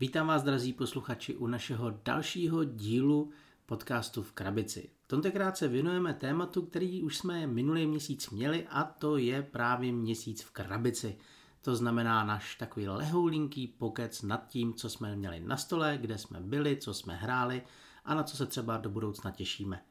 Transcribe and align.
Vítám 0.00 0.26
vás, 0.26 0.42
drazí 0.42 0.72
posluchači, 0.72 1.36
u 1.36 1.46
našeho 1.46 1.90
dalšího 2.04 2.64
dílu 2.64 3.30
podcastu 3.66 4.22
v 4.22 4.32
krabici. 4.32 4.90
Tentokrát 5.06 5.56
se 5.56 5.68
věnujeme 5.68 6.14
tématu, 6.14 6.62
který 6.62 7.02
už 7.02 7.16
jsme 7.16 7.46
minulý 7.46 7.86
měsíc 7.86 8.30
měli 8.30 8.66
a 8.70 8.84
to 8.84 9.16
je 9.16 9.42
právě 9.42 9.92
měsíc 9.92 10.42
v 10.42 10.50
krabici. 10.50 11.18
To 11.62 11.76
znamená 11.76 12.24
náš 12.24 12.54
takový 12.54 12.88
lehoulinký 12.88 13.66
pokec 13.66 14.22
nad 14.22 14.48
tím, 14.48 14.74
co 14.74 14.90
jsme 14.90 15.16
měli 15.16 15.40
na 15.40 15.56
stole, 15.56 15.98
kde 16.00 16.18
jsme 16.18 16.40
byli, 16.40 16.76
co 16.76 16.94
jsme 16.94 17.16
hráli 17.16 17.62
a 18.04 18.14
na 18.14 18.22
co 18.22 18.36
se 18.36 18.46
třeba 18.46 18.76
do 18.76 18.90
budoucna 18.90 19.30
těšíme. 19.30 19.82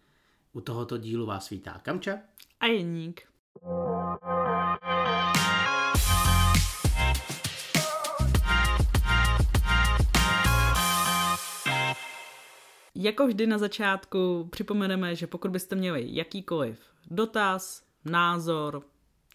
U 0.53 0.61
tohoto 0.61 0.97
dílu 0.97 1.25
vás 1.25 1.49
vítá 1.49 1.79
Kamča 1.83 2.19
a 2.59 2.65
Jeník. 2.65 3.21
Jako 13.01 13.27
vždy 13.27 13.47
na 13.47 13.57
začátku 13.57 14.47
připomeneme, 14.51 15.15
že 15.15 15.27
pokud 15.27 15.51
byste 15.51 15.75
měli 15.75 16.05
jakýkoliv 16.07 16.79
dotaz, 17.11 17.83
názor, 18.05 18.83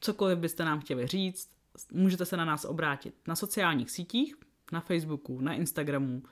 cokoliv 0.00 0.38
byste 0.38 0.64
nám 0.64 0.80
chtěli 0.80 1.06
říct, 1.06 1.50
můžete 1.92 2.24
se 2.24 2.36
na 2.36 2.44
nás 2.44 2.64
obrátit 2.64 3.14
na 3.28 3.36
sociálních 3.36 3.90
sítích, 3.90 4.36
na 4.72 4.80
Facebooku, 4.80 5.40
na 5.40 5.54
Instagramu, 5.54 6.22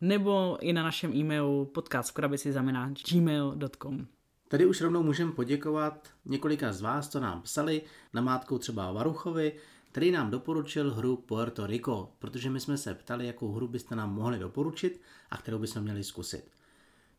nebo 0.00 0.58
i 0.60 0.72
na 0.72 0.82
našem 0.82 1.14
e-mailu 1.14 1.64
podcastvkrabici.gmail.com 1.64 4.06
Tady 4.48 4.66
už 4.66 4.80
rovnou 4.80 5.02
můžeme 5.02 5.32
poděkovat 5.32 6.08
několika 6.24 6.72
z 6.72 6.80
vás, 6.80 7.08
co 7.08 7.20
nám 7.20 7.42
psali, 7.42 7.82
namátkou 8.12 8.58
třeba 8.58 8.92
Varuchovi, 8.92 9.52
který 9.92 10.10
nám 10.10 10.30
doporučil 10.30 10.94
hru 10.94 11.16
Puerto 11.16 11.66
Rico, 11.66 12.12
protože 12.18 12.50
my 12.50 12.60
jsme 12.60 12.78
se 12.78 12.94
ptali, 12.94 13.26
jakou 13.26 13.52
hru 13.52 13.68
byste 13.68 13.96
nám 13.96 14.14
mohli 14.14 14.38
doporučit 14.38 15.00
a 15.30 15.36
kterou 15.36 15.58
bychom 15.58 15.82
měli 15.82 16.04
zkusit. 16.04 16.54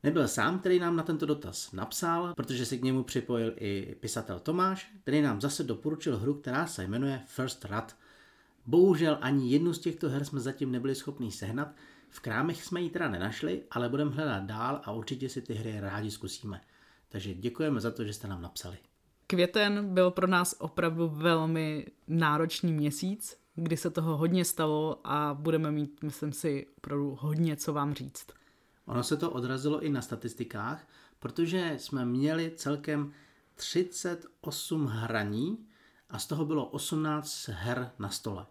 Nebyl 0.03 0.27
sám, 0.27 0.59
který 0.59 0.79
nám 0.79 0.95
na 0.95 1.03
tento 1.03 1.25
dotaz 1.25 1.71
napsal, 1.71 2.33
protože 2.33 2.65
se 2.65 2.77
k 2.77 2.83
němu 2.83 3.03
připojil 3.03 3.53
i 3.55 3.95
pisatel 3.99 4.39
Tomáš, 4.39 4.93
který 5.01 5.21
nám 5.21 5.41
zase 5.41 5.63
doporučil 5.63 6.17
hru, 6.17 6.33
která 6.33 6.67
se 6.67 6.87
jmenuje 6.87 7.21
First 7.25 7.65
Rat. 7.65 7.95
Bohužel 8.65 9.17
ani 9.21 9.51
jednu 9.51 9.73
z 9.73 9.79
těchto 9.79 10.09
her 10.09 10.25
jsme 10.25 10.39
zatím 10.39 10.71
nebyli 10.71 10.95
schopni 10.95 11.31
sehnat, 11.31 11.67
v 12.09 12.19
krámech 12.19 12.63
jsme 12.63 12.81
ji 12.81 12.89
teda 12.89 13.09
nenašli, 13.09 13.63
ale 13.71 13.89
budeme 13.89 14.11
hledat 14.11 14.43
dál 14.43 14.81
a 14.83 14.91
určitě 14.91 15.29
si 15.29 15.41
ty 15.41 15.53
hry 15.53 15.79
rádi 15.79 16.11
zkusíme. 16.11 16.61
Takže 17.09 17.33
děkujeme 17.33 17.81
za 17.81 17.91
to, 17.91 18.03
že 18.03 18.13
jste 18.13 18.27
nám 18.27 18.41
napsali. 18.41 18.77
Květen 19.27 19.93
byl 19.93 20.11
pro 20.11 20.27
nás 20.27 20.55
opravdu 20.59 21.07
velmi 21.07 21.85
náročný 22.07 22.73
měsíc, 22.73 23.37
kdy 23.55 23.77
se 23.77 23.89
toho 23.89 24.17
hodně 24.17 24.45
stalo 24.45 25.01
a 25.03 25.33
budeme 25.33 25.71
mít, 25.71 26.03
myslím 26.03 26.33
si, 26.33 26.67
opravdu 26.77 27.17
hodně 27.19 27.55
co 27.55 27.73
vám 27.73 27.93
říct. 27.93 28.27
Ono 28.85 29.03
se 29.03 29.17
to 29.17 29.31
odrazilo 29.31 29.81
i 29.81 29.89
na 29.89 30.01
statistikách, 30.01 30.87
protože 31.19 31.75
jsme 31.77 32.05
měli 32.05 32.51
celkem 32.55 33.13
38 33.55 34.85
hraní 34.85 35.67
a 36.09 36.19
z 36.19 36.27
toho 36.27 36.45
bylo 36.45 36.65
18 36.65 37.47
her 37.47 37.91
na 37.99 38.09
stole. 38.09 38.45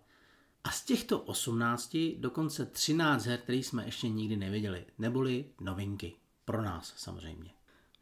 A 0.64 0.70
z 0.70 0.84
těchto 0.84 1.20
18 1.20 1.96
dokonce 2.18 2.66
13 2.66 3.24
her, 3.24 3.38
které 3.38 3.58
jsme 3.58 3.84
ještě 3.86 4.08
nikdy 4.08 4.36
neviděli, 4.36 4.84
neboli 4.98 5.44
novinky. 5.60 6.12
Pro 6.44 6.62
nás 6.62 6.92
samozřejmě. 6.96 7.50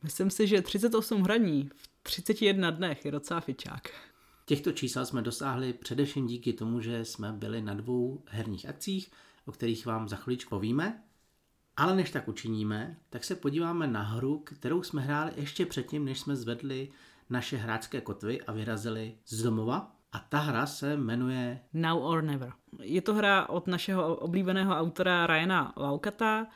Myslím 0.03 0.31
si, 0.31 0.47
že 0.47 0.63
38 0.63 1.23
hraní 1.23 1.71
v 1.75 1.89
31 2.03 2.71
dnech 2.71 3.05
je 3.05 3.11
docela 3.11 3.41
fičák. 3.41 3.91
Těchto 4.47 4.73
čísel 4.73 5.07
jsme 5.07 5.23
dosáhli 5.23 5.73
především 5.73 6.27
díky 6.27 6.53
tomu, 6.53 6.81
že 6.81 7.05
jsme 7.05 7.33
byli 7.33 7.63
na 7.63 7.75
dvou 7.75 8.23
herních 8.27 8.69
akcích, 8.69 9.11
o 9.47 9.53
kterých 9.53 9.87
vám 9.87 10.09
za 10.09 10.17
chvíličku 10.17 10.51
povíme. 10.51 11.03
Ale 11.77 11.97
než 11.97 12.11
tak 12.11 12.29
učiníme, 12.29 12.97
tak 13.11 13.25
se 13.25 13.35
podíváme 13.35 13.87
na 13.87 14.03
hru, 14.03 14.39
kterou 14.39 14.83
jsme 14.83 15.03
hráli 15.03 15.33
ještě 15.37 15.67
předtím, 15.67 16.05
než 16.05 16.21
jsme 16.21 16.37
zvedli 16.37 16.89
naše 17.31 17.57
hráčské 17.57 18.01
kotvy 18.01 18.41
a 18.41 18.53
vyrazili 18.53 19.15
z 19.27 19.43
domova. 19.43 19.97
A 20.13 20.19
ta 20.19 20.39
hra 20.39 20.67
se 20.67 20.97
jmenuje 20.97 21.61
Now 21.73 22.05
or 22.05 22.23
Never. 22.23 22.53
Je 22.83 23.03
to 23.03 23.15
hra 23.15 23.49
od 23.49 23.67
našeho 23.67 24.17
oblíbeného 24.17 24.75
autora 24.75 25.27
Ryana 25.27 25.73
Laukata, 25.77 26.47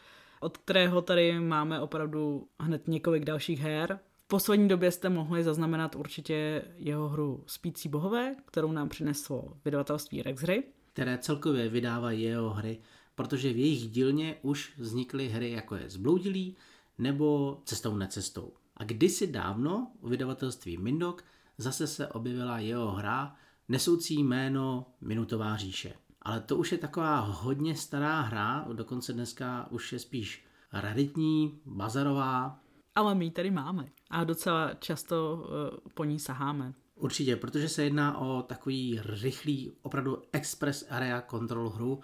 od 0.40 0.56
kterého 0.56 1.02
tady 1.02 1.40
máme 1.40 1.80
opravdu 1.80 2.48
hned 2.60 2.88
několik 2.88 3.24
dalších 3.24 3.60
her. 3.60 3.98
V 4.24 4.28
poslední 4.28 4.68
době 4.68 4.90
jste 4.90 5.08
mohli 5.08 5.44
zaznamenat 5.44 5.96
určitě 5.96 6.62
jeho 6.76 7.08
hru 7.08 7.44
Spící 7.46 7.88
bohové, 7.88 8.34
kterou 8.44 8.72
nám 8.72 8.88
přineslo 8.88 9.52
vydavatelství 9.64 10.22
Rexhry. 10.22 10.64
Které 10.92 11.18
celkově 11.18 11.68
vydávají 11.68 12.22
jeho 12.22 12.50
hry 12.50 12.78
protože 13.16 13.52
v 13.52 13.58
jejich 13.58 13.88
dílně 13.88 14.36
už 14.42 14.72
vznikly 14.78 15.28
hry 15.28 15.50
jako 15.50 15.76
je 15.76 15.90
Zbloudilý 15.90 16.56
nebo 16.98 17.60
Cestou 17.64 17.96
necestou. 17.96 18.52
A 18.76 18.84
kdysi 18.84 19.26
dávno 19.26 19.90
u 20.00 20.08
vydavatelství 20.08 20.76
Mindok 20.76 21.24
zase 21.58 21.86
se 21.86 22.08
objevila 22.08 22.58
jeho 22.58 22.90
hra 22.90 23.36
nesoucí 23.68 24.22
jméno 24.22 24.86
Minutová 25.00 25.56
říše. 25.56 25.94
Ale 26.22 26.40
to 26.40 26.56
už 26.56 26.72
je 26.72 26.78
taková 26.78 27.20
hodně 27.20 27.76
stará 27.76 28.20
hra, 28.20 28.66
dokonce 28.72 29.12
dneska 29.12 29.66
už 29.70 29.92
je 29.92 29.98
spíš 29.98 30.46
raritní, 30.72 31.60
bazarová. 31.66 32.60
Ale 32.94 33.14
my 33.14 33.24
ji 33.24 33.30
tady 33.30 33.50
máme 33.50 33.88
a 34.10 34.24
docela 34.24 34.74
často 34.74 35.34
uh, 35.34 35.78
po 35.94 36.04
ní 36.04 36.18
saháme. 36.18 36.74
Určitě, 36.94 37.36
protože 37.36 37.68
se 37.68 37.84
jedná 37.84 38.18
o 38.18 38.42
takový 38.42 39.00
rychlý, 39.04 39.72
opravdu 39.82 40.22
express 40.32 40.86
area 40.90 41.22
control 41.30 41.70
hru, 41.70 42.00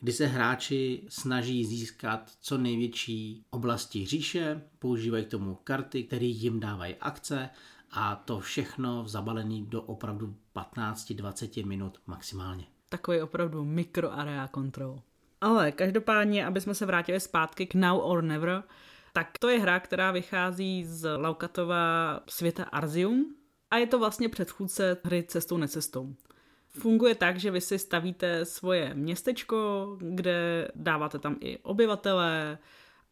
kdy 0.00 0.12
se 0.12 0.26
hráči 0.26 1.02
snaží 1.08 1.64
získat 1.64 2.30
co 2.40 2.58
největší 2.58 3.44
oblasti 3.50 4.06
říše, 4.06 4.62
používají 4.78 5.24
k 5.24 5.30
tomu 5.30 5.54
karty, 5.64 6.04
které 6.04 6.26
jim 6.26 6.60
dávají 6.60 6.94
akce 7.00 7.50
a 7.90 8.16
to 8.16 8.40
všechno 8.40 9.08
zabalený 9.08 9.66
do 9.66 9.82
opravdu 9.82 10.36
15-20 10.76 11.66
minut 11.66 11.98
maximálně. 12.06 12.64
Takový 12.88 13.20
opravdu 13.20 13.64
mikro 13.64 14.12
area 14.12 14.48
control. 14.54 15.00
Ale 15.40 15.72
každopádně, 15.72 16.46
aby 16.46 16.60
jsme 16.60 16.74
se 16.74 16.86
vrátili 16.86 17.20
zpátky 17.20 17.66
k 17.66 17.74
Now 17.74 18.00
or 18.02 18.22
Never, 18.22 18.62
tak 19.12 19.38
to 19.38 19.48
je 19.48 19.58
hra, 19.58 19.80
která 19.80 20.10
vychází 20.12 20.84
z 20.84 21.16
Laukatova 21.16 22.20
světa 22.28 22.64
Arzium 22.64 23.34
a 23.70 23.76
je 23.76 23.86
to 23.86 23.98
vlastně 23.98 24.28
předchůdce 24.28 24.96
hry 25.04 25.24
Cestou 25.28 25.56
necestou. 25.56 26.14
Funguje 26.78 27.14
tak, 27.14 27.38
že 27.38 27.50
vy 27.50 27.60
si 27.60 27.78
stavíte 27.78 28.44
svoje 28.44 28.94
městečko, 28.94 29.86
kde 30.00 30.68
dáváte 30.74 31.18
tam 31.18 31.36
i 31.40 31.58
obyvatele 31.58 32.58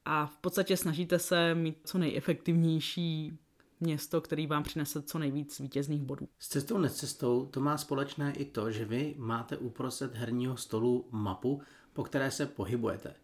a 0.04 0.26
v 0.26 0.36
podstatě 0.36 0.76
snažíte 0.76 1.19
se 1.19 1.54
mít 1.54 1.78
co 1.84 1.98
nejefektivnější 1.98 3.38
město, 3.80 4.20
který 4.20 4.47
vám 4.47 4.62
přinese 4.62 5.03
co 5.03 5.19
nejvíc 5.19 5.60
vítězných 5.60 6.03
bodů. 6.03 6.28
S 6.38 6.48
cestou 6.48 6.78
necestou 6.78 7.47
to 7.47 7.60
má 7.60 7.78
společné 7.78 8.32
i 8.32 8.44
to, 8.44 8.70
že 8.70 8.84
vy 8.84 9.14
máte 9.19 9.56
uprostřed 9.56 10.14
herního 10.14 10.56
stolu 10.56 11.08
mapu, 11.10 11.62
po 11.92 12.03
které 12.03 12.30
se 12.30 12.47
pohybujete, 12.47 13.14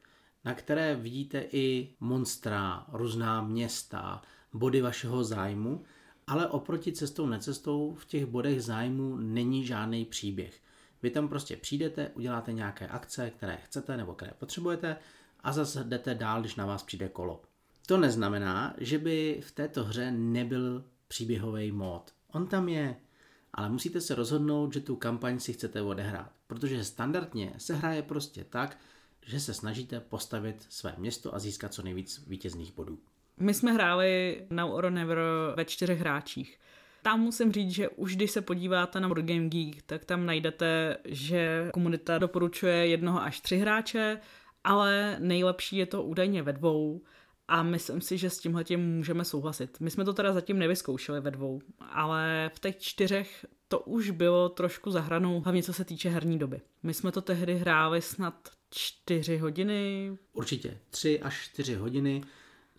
na 0.44 0.54
které 0.54 0.96
vidíte 0.96 1.44
i 1.52 1.94
monstra, 2.00 2.86
různá 2.92 3.42
města, 3.42 4.22
body 4.52 4.80
vašeho 4.80 5.24
zájmu 5.24 5.84
ale 6.30 6.46
oproti 6.46 6.92
cestou 6.92 7.26
necestou 7.26 7.94
v 7.94 8.04
těch 8.04 8.26
bodech 8.26 8.62
zájmu 8.62 9.16
není 9.16 9.66
žádný 9.66 10.04
příběh. 10.04 10.60
Vy 11.02 11.10
tam 11.10 11.28
prostě 11.28 11.56
přijdete, 11.56 12.08
uděláte 12.08 12.52
nějaké 12.52 12.88
akce, 12.88 13.30
které 13.30 13.56
chcete 13.56 13.96
nebo 13.96 14.14
které 14.14 14.32
potřebujete 14.38 14.96
a 15.40 15.52
zase 15.52 15.84
jdete 15.84 16.14
dál, 16.14 16.40
když 16.40 16.54
na 16.54 16.66
vás 16.66 16.82
přijde 16.82 17.08
kolo. 17.08 17.42
To 17.86 17.96
neznamená, 17.96 18.74
že 18.78 18.98
by 18.98 19.40
v 19.44 19.52
této 19.52 19.84
hře 19.84 20.10
nebyl 20.10 20.84
příběhový 21.08 21.72
mód. 21.72 22.14
On 22.32 22.46
tam 22.46 22.68
je, 22.68 22.96
ale 23.52 23.68
musíte 23.68 24.00
se 24.00 24.14
rozhodnout, 24.14 24.72
že 24.72 24.80
tu 24.80 24.96
kampaň 24.96 25.38
si 25.38 25.52
chcete 25.52 25.82
odehrát, 25.82 26.32
protože 26.46 26.84
standardně 26.84 27.54
se 27.58 27.74
hraje 27.74 28.02
prostě 28.02 28.44
tak, 28.44 28.78
že 29.26 29.40
se 29.40 29.54
snažíte 29.54 30.00
postavit 30.00 30.66
své 30.68 30.94
město 30.98 31.34
a 31.34 31.38
získat 31.38 31.74
co 31.74 31.82
nejvíc 31.82 32.22
vítězných 32.26 32.72
bodů. 32.72 32.98
My 33.40 33.54
jsme 33.54 33.72
hráli 33.72 34.42
Now 34.50 34.74
or 34.74 34.90
Never 34.90 35.18
ve 35.56 35.64
čtyřech 35.64 36.00
hráčích. 36.00 36.58
Tam 37.02 37.20
musím 37.20 37.52
říct, 37.52 37.70
že 37.70 37.88
už 37.88 38.16
když 38.16 38.30
se 38.30 38.40
podíváte 38.40 39.00
na 39.00 39.08
Board 39.08 39.24
Game 39.24 39.48
Geek, 39.48 39.82
tak 39.82 40.04
tam 40.04 40.26
najdete, 40.26 40.96
že 41.04 41.70
komunita 41.72 42.18
doporučuje 42.18 42.86
jednoho 42.86 43.22
až 43.22 43.40
tři 43.40 43.56
hráče, 43.56 44.20
ale 44.64 45.16
nejlepší 45.18 45.76
je 45.76 45.86
to 45.86 46.02
údajně 46.02 46.42
ve 46.42 46.52
dvou 46.52 47.02
a 47.48 47.62
myslím 47.62 48.00
si, 48.00 48.18
že 48.18 48.30
s 48.30 48.38
tímhle 48.38 48.64
tím 48.64 48.80
můžeme 48.80 49.24
souhlasit. 49.24 49.80
My 49.80 49.90
jsme 49.90 50.04
to 50.04 50.12
teda 50.12 50.32
zatím 50.32 50.58
nevyzkoušeli 50.58 51.20
ve 51.20 51.30
dvou, 51.30 51.60
ale 51.78 52.50
v 52.54 52.60
těch 52.60 52.78
čtyřech 52.78 53.46
to 53.68 53.80
už 53.80 54.10
bylo 54.10 54.48
trošku 54.48 54.90
zahranou, 54.90 55.40
hlavně 55.40 55.62
co 55.62 55.72
se 55.72 55.84
týče 55.84 56.08
herní 56.08 56.38
doby. 56.38 56.60
My 56.82 56.94
jsme 56.94 57.12
to 57.12 57.20
tehdy 57.20 57.54
hráli 57.54 58.02
snad 58.02 58.34
čtyři 58.70 59.38
hodiny. 59.38 60.12
Určitě, 60.32 60.78
tři 60.90 61.20
až 61.20 61.44
čtyři 61.44 61.74
hodiny 61.74 62.22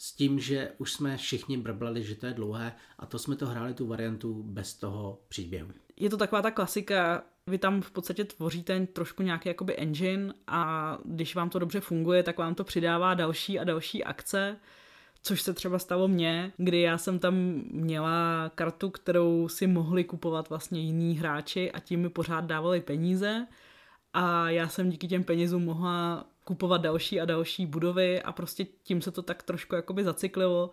s 0.04 0.14
tím, 0.14 0.40
že 0.40 0.72
už 0.78 0.94
jsme 0.94 1.18
všichni 1.18 1.58
brblali, 1.58 2.04
že 2.04 2.16
to 2.16 2.26
je 2.26 2.34
dlouhé 2.34 2.74
a 3.00 3.06
to 3.06 3.20
jsme 3.20 3.36
to 3.36 3.46
hráli 3.46 3.74
tu 3.74 3.88
variantu 3.88 4.44
bez 4.44 4.74
toho 4.74 5.22
příběhu. 5.28 5.72
Je 5.98 6.10
to 6.10 6.18
taková 6.18 6.42
ta 6.42 6.52
klasika, 6.52 7.24
vy 7.48 7.58
tam 7.58 7.82
v 7.82 7.92
podstatě 7.92 8.24
tvoříte 8.24 8.86
trošku 8.86 9.24
nějaký 9.24 9.50
jakoby 9.50 9.78
engine 9.78 10.34
a 10.48 10.98
když 11.06 11.36
vám 11.36 11.50
to 11.50 11.60
dobře 11.60 11.80
funguje, 11.80 12.24
tak 12.24 12.38
vám 12.38 12.56
to 12.56 12.64
přidává 12.64 13.14
další 13.14 13.60
a 13.60 13.64
další 13.64 14.04
akce, 14.04 14.58
což 15.22 15.42
se 15.42 15.54
třeba 15.54 15.80
stalo 15.80 16.08
mně, 16.08 16.52
kdy 16.58 16.82
já 16.82 16.98
jsem 16.98 17.20
tam 17.20 17.36
měla 17.72 18.52
kartu, 18.56 18.90
kterou 18.90 19.48
si 19.48 19.68
mohli 19.68 20.04
kupovat 20.04 20.50
vlastně 20.50 20.82
jiní 20.82 21.18
hráči 21.18 21.72
a 21.72 21.80
tím 21.80 22.02
mi 22.02 22.10
pořád 22.10 22.46
dávali 22.46 22.82
peníze 22.82 23.48
a 24.14 24.50
já 24.50 24.68
jsem 24.68 24.90
díky 24.90 25.08
těm 25.08 25.24
penězům 25.24 25.66
mohla 25.66 26.26
kupovat 26.44 26.82
další 26.82 27.22
a 27.22 27.26
další 27.26 27.66
budovy 27.66 28.22
a 28.22 28.32
prostě 28.32 28.66
tím 28.84 29.02
se 29.02 29.12
to 29.12 29.22
tak 29.22 29.44
trošku 29.44 29.76
jakoby 29.76 30.04
zacyklilo 30.04 30.72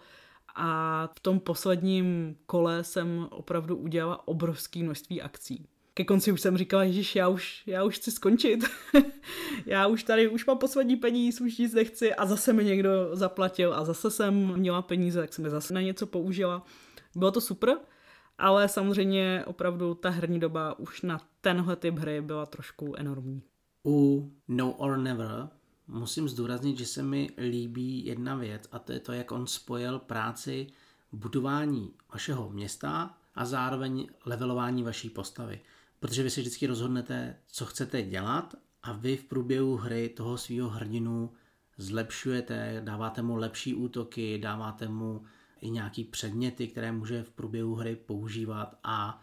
a 0.54 1.06
v 1.16 1.20
tom 1.20 1.40
posledním 1.40 2.36
kole 2.46 2.84
jsem 2.84 3.28
opravdu 3.30 3.76
udělala 3.76 4.28
obrovské 4.28 4.82
množství 4.82 5.22
akcí. 5.22 5.66
Ke 5.94 6.04
konci 6.04 6.32
už 6.32 6.40
jsem 6.40 6.56
říkala, 6.56 6.86
že 6.86 7.18
já 7.18 7.28
už, 7.28 7.62
já 7.66 7.84
už 7.84 7.96
chci 7.96 8.10
skončit. 8.10 8.64
já 9.66 9.86
už 9.86 10.02
tady, 10.02 10.28
už 10.28 10.46
mám 10.46 10.58
poslední 10.58 10.96
peníz, 10.96 11.40
už 11.40 11.58
nic 11.58 11.74
nechci 11.74 12.14
a 12.14 12.26
zase 12.26 12.52
mi 12.52 12.64
někdo 12.64 12.90
zaplatil 13.12 13.74
a 13.74 13.84
zase 13.84 14.10
jsem 14.10 14.56
měla 14.56 14.82
peníze, 14.82 15.20
tak 15.20 15.32
jsem 15.32 15.44
je 15.44 15.50
zase 15.50 15.74
na 15.74 15.80
něco 15.80 16.06
použila. 16.06 16.66
Bylo 17.16 17.30
to 17.30 17.40
super, 17.40 17.78
ale 18.38 18.68
samozřejmě 18.68 19.42
opravdu 19.46 19.94
ta 19.94 20.10
herní 20.10 20.40
doba 20.40 20.78
už 20.78 21.02
na 21.02 21.20
tenhle 21.40 21.76
typ 21.76 21.98
hry 21.98 22.20
byla 22.20 22.46
trošku 22.46 22.94
enormní. 22.96 23.42
U 23.86 24.30
No 24.48 24.72
or 24.72 24.96
Never 24.96 25.48
musím 25.88 26.28
zdůraznit, 26.28 26.78
že 26.78 26.86
se 26.86 27.02
mi 27.02 27.30
líbí 27.38 28.06
jedna 28.06 28.36
věc 28.36 28.68
a 28.72 28.78
to 28.78 28.92
je 28.92 29.00
to, 29.00 29.12
jak 29.12 29.32
on 29.32 29.46
spojil 29.46 29.98
práci 29.98 30.66
budování 31.12 31.92
vašeho 32.12 32.50
města 32.50 33.18
a 33.34 33.44
zároveň 33.44 34.08
levelování 34.26 34.82
vaší 34.82 35.10
postavy. 35.10 35.60
Protože 36.00 36.22
vy 36.22 36.30
si 36.30 36.40
vždycky 36.40 36.66
rozhodnete, 36.66 37.36
co 37.46 37.66
chcete 37.66 38.02
dělat 38.02 38.54
a 38.82 38.92
vy 38.92 39.16
v 39.16 39.24
průběhu 39.24 39.76
hry 39.76 40.08
toho 40.08 40.38
svého 40.38 40.68
hrdinu 40.68 41.32
zlepšujete, 41.78 42.80
dáváte 42.84 43.22
mu 43.22 43.36
lepší 43.36 43.74
útoky, 43.74 44.38
dáváte 44.38 44.88
mu 44.88 45.22
i 45.60 45.70
nějaký 45.70 46.04
předměty, 46.04 46.68
které 46.68 46.92
může 46.92 47.22
v 47.22 47.30
průběhu 47.30 47.74
hry 47.74 47.96
používat 47.96 48.78
a 48.84 49.22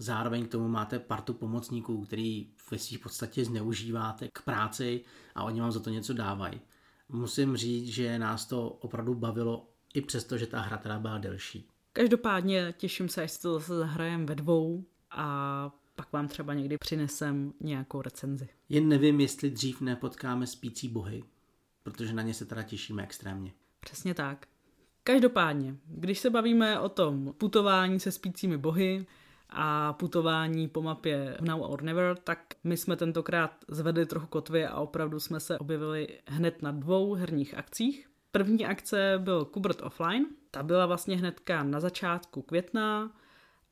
zároveň 0.00 0.46
k 0.46 0.50
tomu 0.50 0.68
máte 0.68 0.98
partu 0.98 1.34
pomocníků, 1.34 2.04
který 2.04 2.50
ve 2.70 2.78
svých 2.78 2.98
podstatě 2.98 3.44
zneužíváte 3.44 4.28
k 4.32 4.42
práci 4.42 5.04
a 5.34 5.44
oni 5.44 5.60
vám 5.60 5.72
za 5.72 5.80
to 5.80 5.90
něco 5.90 6.12
dávají. 6.12 6.60
Musím 7.08 7.56
říct, 7.56 7.88
že 7.88 8.18
nás 8.18 8.46
to 8.46 8.68
opravdu 8.68 9.14
bavilo 9.14 9.68
i 9.94 10.00
přesto, 10.00 10.38
že 10.38 10.46
ta 10.46 10.60
hra 10.60 10.76
teda 10.76 10.98
byla 10.98 11.18
delší. 11.18 11.68
Každopádně 11.92 12.74
těším 12.78 13.08
se, 13.08 13.22
až 13.22 13.30
si 13.30 13.42
to 13.42 13.54
zase 13.54 13.78
zahrajeme 13.78 14.24
ve 14.24 14.34
dvou 14.34 14.84
a 15.10 15.70
pak 15.94 16.12
vám 16.12 16.28
třeba 16.28 16.54
někdy 16.54 16.78
přinesem 16.78 17.52
nějakou 17.60 18.02
recenzi. 18.02 18.48
Jen 18.68 18.88
nevím, 18.88 19.20
jestli 19.20 19.50
dřív 19.50 19.80
nepotkáme 19.80 20.46
spící 20.46 20.88
bohy, 20.88 21.24
protože 21.82 22.12
na 22.12 22.22
ně 22.22 22.34
se 22.34 22.44
teda 22.44 22.62
těšíme 22.62 23.02
extrémně. 23.02 23.52
Přesně 23.80 24.14
tak. 24.14 24.46
Každopádně, 25.04 25.76
když 25.86 26.18
se 26.18 26.30
bavíme 26.30 26.80
o 26.80 26.88
tom 26.88 27.34
putování 27.38 28.00
se 28.00 28.12
spícími 28.12 28.58
bohy 28.58 29.06
a 29.52 29.92
putování 29.92 30.68
po 30.68 30.82
mapě 30.82 31.36
Now 31.40 31.62
or 31.62 31.82
Never, 31.82 32.16
tak 32.16 32.38
my 32.64 32.76
jsme 32.76 32.96
tentokrát 32.96 33.64
zvedli 33.68 34.06
trochu 34.06 34.26
kotvy 34.26 34.66
a 34.66 34.76
opravdu 34.80 35.20
jsme 35.20 35.40
se 35.40 35.58
objevili 35.58 36.08
hned 36.26 36.62
na 36.62 36.72
dvou 36.72 37.14
herních 37.14 37.54
akcích. 37.54 38.08
První 38.32 38.66
akce 38.66 39.18
byl 39.18 39.44
Kubert 39.44 39.82
Offline, 39.82 40.26
ta 40.50 40.62
byla 40.62 40.86
vlastně 40.86 41.16
hnedka 41.16 41.62
na 41.62 41.80
začátku 41.80 42.42
května 42.42 43.12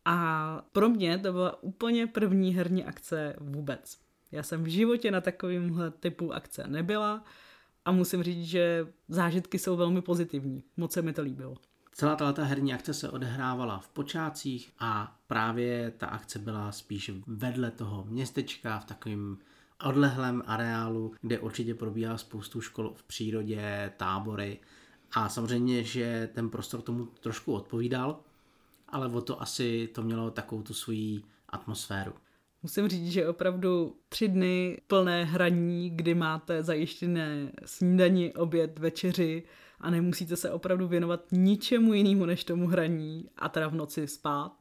a 0.05 0.63
pro 0.73 0.89
mě 0.89 1.19
to 1.19 1.33
byla 1.33 1.63
úplně 1.63 2.07
první 2.07 2.55
herní 2.55 2.85
akce 2.85 3.37
vůbec. 3.41 3.99
Já 4.33 4.43
jsem 4.43 4.65
v 4.65 4.67
životě 4.67 5.11
na 5.11 5.21
takovýmhle 5.21 5.91
typu 5.91 6.35
akce 6.35 6.65
nebyla 6.67 7.25
a 7.85 7.93
musím 7.93 8.23
říct, 8.23 8.45
že 8.45 8.87
zážitky 9.09 9.59
jsou 9.59 9.77
velmi 9.77 10.03
pozitivní. 10.03 10.65
Moc 10.77 10.93
se 10.93 11.03
mi 11.03 11.13
to 11.13 11.23
líbilo. 11.23 11.57
Celá 12.01 12.17
tato 12.17 12.45
herní 12.45 12.75
akce 12.75 12.95
se 12.95 13.11
odehrávala 13.11 13.79
v 13.79 13.89
počátcích 13.89 14.73
a 14.79 15.17
právě 15.27 15.91
ta 15.91 16.07
akce 16.07 16.39
byla 16.39 16.73
spíš 16.73 17.11
vedle 17.27 17.71
toho 17.71 18.05
městečka 18.09 18.79
v 18.79 18.85
takovém 18.85 19.39
odlehlém 19.85 20.43
areálu, 20.47 21.13
kde 21.21 21.39
určitě 21.39 21.75
probíhá 21.75 22.19
spoustu 22.19 22.61
škol 22.61 22.93
v 22.97 23.03
přírodě, 23.03 23.93
tábory 23.97 24.59
a 25.13 25.29
samozřejmě, 25.29 25.85
že 25.85 26.31
ten 26.35 26.51
prostor 26.51 26.83
tomu 26.83 27.07
trošku 27.07 27.53
odpovídal, 27.53 28.21
ale 28.89 29.09
o 29.09 29.21
to 29.21 29.43
asi 29.43 29.89
to 29.95 30.03
mělo 30.03 30.31
takovou 30.31 30.63
tu 30.63 30.75
svoji 30.75 31.23
atmosféru. 31.49 32.13
Musím 32.63 32.89
říct, 32.89 33.13
že 33.13 33.29
opravdu 33.29 33.97
tři 34.09 34.29
dny 34.29 34.79
plné 34.87 35.25
hraní, 35.25 35.91
kdy 35.91 36.15
máte 36.15 36.63
zajištěné 36.63 37.53
snídaní, 37.65 38.35
oběd, 38.35 38.79
večeři 38.79 39.43
a 39.81 39.91
nemusíte 39.91 40.37
se 40.37 40.51
opravdu 40.51 40.89
věnovat 40.89 41.25
ničemu 41.33 41.95
jinému 41.95 42.27
než 42.27 42.45
tomu 42.45 42.67
hraní 42.67 43.31
a 43.37 43.49
teda 43.49 43.69
v 43.69 43.75
noci 43.75 44.09
spát. 44.09 44.53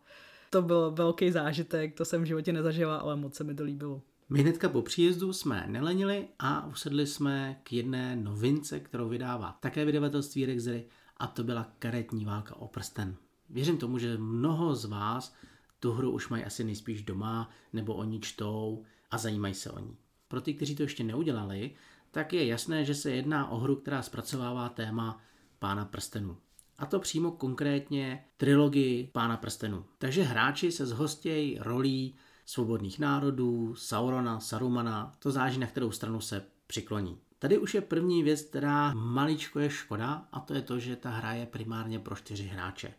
To 0.50 0.62
byl 0.62 0.92
velký 0.92 1.32
zážitek, 1.32 1.98
to 1.98 2.06
jsem 2.06 2.22
v 2.22 2.26
životě 2.26 2.54
nezažila, 2.54 2.98
ale 2.98 3.16
moc 3.16 3.36
se 3.36 3.44
mi 3.44 3.56
to 3.56 3.64
líbilo. 3.64 4.02
My 4.30 4.42
hnedka 4.42 4.70
po 4.70 4.82
příjezdu 4.82 5.34
jsme 5.34 5.66
nelenili 5.68 6.28
a 6.40 6.68
usedli 6.68 7.08
jsme 7.08 7.60
k 7.64 7.74
jedné 7.74 8.16
novince, 8.16 8.80
kterou 8.80 9.10
vydává 9.10 9.58
také 9.60 9.86
vydavatelství 9.86 10.46
Rexery 10.46 10.86
a 11.18 11.28
to 11.28 11.44
byla 11.44 11.72
karetní 11.80 12.26
válka 12.26 12.56
o 12.56 12.68
prsten. 12.68 13.16
Věřím 13.50 13.78
tomu, 13.78 13.98
že 13.98 14.18
mnoho 14.18 14.76
z 14.76 14.86
vás 14.86 15.36
tu 15.80 15.92
hru 15.92 16.12
už 16.12 16.30
mají 16.30 16.44
asi 16.44 16.64
nejspíš 16.64 17.02
doma, 17.02 17.50
nebo 17.74 17.94
oni 17.94 18.20
čtou 18.20 18.84
a 19.12 19.18
zajímají 19.18 19.54
se 19.54 19.72
o 19.72 19.80
ní. 19.80 19.98
Pro 20.28 20.42
ty, 20.42 20.54
kteří 20.54 20.76
to 20.76 20.84
ještě 20.84 21.04
neudělali, 21.04 21.72
tak 22.12 22.34
je 22.34 22.46
jasné, 22.46 22.86
že 22.86 22.96
se 22.96 23.12
jedná 23.12 23.52
o 23.52 23.58
hru, 23.58 23.76
která 23.76 24.02
zpracovává 24.02 24.70
téma 24.70 25.22
Pána 25.60 25.86
prstenů. 25.86 26.38
A 26.78 26.86
to 26.86 27.00
přímo 27.00 27.32
konkrétně 27.32 28.26
trilogii 28.38 29.10
Pána 29.14 29.38
prstenů. 29.38 29.86
Takže 29.98 30.24
hráči 30.24 30.72
se 30.72 30.86
zhostějí 30.86 31.58
rolí 31.62 32.16
svobodných 32.46 33.00
národů, 33.00 33.76
Saurona, 33.76 34.40
Sarumana, 34.40 35.12
to 35.20 35.32
záží, 35.32 35.60
na 35.60 35.68
kterou 35.68 35.92
stranu 35.92 36.22
se 36.22 36.46
přikloní. 36.68 37.18
Tady 37.40 37.58
už 37.58 37.74
je 37.74 37.82
první 37.82 38.24
věc, 38.24 38.42
která 38.42 38.94
maličko 38.94 39.60
je 39.60 39.70
škoda, 39.70 40.28
a 40.32 40.40
to 40.40 40.54
je 40.54 40.62
to, 40.62 40.80
že 40.80 40.96
ta 40.96 41.10
hra 41.10 41.34
je 41.34 41.46
primárně 41.46 42.00
pro 42.00 42.16
čtyři 42.16 42.44
hráče. 42.44 42.94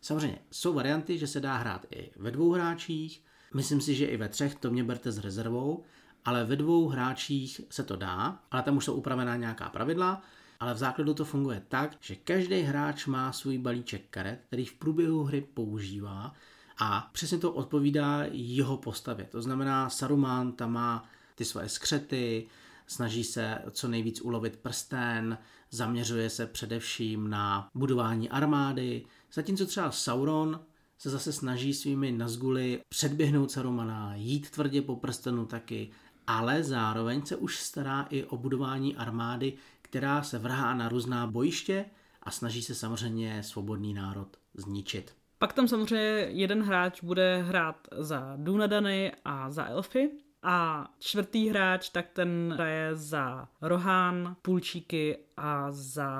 Samozřejmě 0.00 0.38
jsou 0.50 0.72
varianty, 0.72 1.18
že 1.18 1.26
se 1.26 1.40
dá 1.40 1.56
hrát 1.56 1.86
i 1.90 2.10
ve 2.16 2.30
dvou 2.30 2.52
hráčích, 2.52 3.24
myslím 3.54 3.80
si, 3.80 3.94
že 3.94 4.06
i 4.06 4.16
ve 4.16 4.28
třech, 4.28 4.54
to 4.54 4.70
mě 4.70 4.84
berte 4.84 5.12
s 5.12 5.18
rezervou, 5.18 5.84
ale 6.26 6.44
ve 6.44 6.56
dvou 6.56 6.88
hráčích 6.88 7.60
se 7.70 7.84
to 7.84 7.96
dá, 7.96 8.38
ale 8.50 8.62
tam 8.62 8.76
už 8.76 8.84
jsou 8.84 8.94
upravená 8.94 9.36
nějaká 9.36 9.68
pravidla, 9.68 10.22
ale 10.60 10.74
v 10.74 10.78
základu 10.78 11.14
to 11.14 11.24
funguje 11.24 11.62
tak, 11.68 11.96
že 12.00 12.16
každý 12.16 12.60
hráč 12.60 13.06
má 13.06 13.32
svůj 13.32 13.58
balíček 13.58 14.02
karet, 14.10 14.40
který 14.46 14.64
v 14.64 14.74
průběhu 14.74 15.24
hry 15.24 15.40
používá 15.54 16.34
a 16.78 17.10
přesně 17.12 17.38
to 17.38 17.52
odpovídá 17.52 18.24
jeho 18.30 18.76
postavě. 18.76 19.26
To 19.32 19.42
znamená, 19.42 19.90
Saruman 19.90 20.52
tam 20.52 20.72
má 20.72 21.08
ty 21.34 21.44
svoje 21.44 21.68
skřety, 21.68 22.46
snaží 22.86 23.24
se 23.24 23.58
co 23.70 23.88
nejvíc 23.88 24.20
ulovit 24.20 24.56
prsten, 24.56 25.38
zaměřuje 25.70 26.30
se 26.30 26.46
především 26.46 27.30
na 27.30 27.68
budování 27.74 28.30
armády, 28.30 29.04
zatímco 29.32 29.66
třeba 29.66 29.90
Sauron 29.90 30.60
se 30.98 31.10
zase 31.10 31.32
snaží 31.32 31.74
svými 31.74 32.12
nazguly 32.12 32.80
předběhnout 32.88 33.50
Sarumana, 33.50 34.14
jít 34.14 34.50
tvrdě 34.50 34.82
po 34.82 34.96
prstenu 34.96 35.46
taky, 35.46 35.90
ale 36.26 36.62
zároveň 36.62 37.26
se 37.26 37.36
už 37.36 37.58
stará 37.58 38.06
i 38.10 38.24
o 38.24 38.36
budování 38.36 38.96
armády, 38.96 39.52
která 39.82 40.22
se 40.22 40.38
vrhá 40.38 40.74
na 40.74 40.88
různá 40.88 41.26
bojiště 41.26 41.84
a 42.22 42.30
snaží 42.30 42.62
se 42.62 42.74
samozřejmě 42.74 43.42
svobodný 43.42 43.94
národ 43.94 44.36
zničit. 44.54 45.14
Pak 45.38 45.52
tam 45.52 45.68
samozřejmě 45.68 46.26
jeden 46.28 46.62
hráč 46.62 47.02
bude 47.02 47.42
hrát 47.42 47.88
za 47.98 48.32
Dunadany 48.36 49.12
a 49.24 49.50
za 49.50 49.64
Elfy, 49.64 50.10
a 50.48 50.88
čtvrtý 50.98 51.48
hráč, 51.48 51.88
tak 51.88 52.08
ten 52.12 52.52
hraje 52.54 52.96
za 52.96 53.48
Rohán, 53.62 54.36
Půlčíky 54.42 55.18
a 55.36 55.72
za 55.72 56.10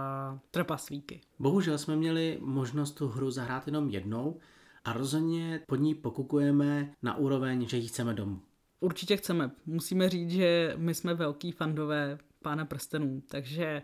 Trpaslíky. 0.50 1.20
Bohužel 1.38 1.78
jsme 1.78 1.96
měli 1.96 2.38
možnost 2.40 2.92
tu 2.92 3.08
hru 3.08 3.30
zahrát 3.30 3.66
jenom 3.66 3.90
jednou 3.90 4.38
a 4.84 4.92
rozhodně 4.92 5.60
pod 5.66 5.76
ní 5.76 5.94
pokukujeme 5.94 6.92
na 7.02 7.16
úroveň, 7.16 7.68
že 7.68 7.76
ji 7.76 7.88
chceme 7.88 8.14
domů. 8.14 8.40
Určitě 8.80 9.16
chceme. 9.16 9.50
Musíme 9.66 10.08
říct, 10.08 10.30
že 10.30 10.74
my 10.76 10.94
jsme 10.94 11.14
velký 11.14 11.52
fandové 11.52 12.18
Pána 12.42 12.64
prstenů, 12.64 13.22
takže 13.28 13.82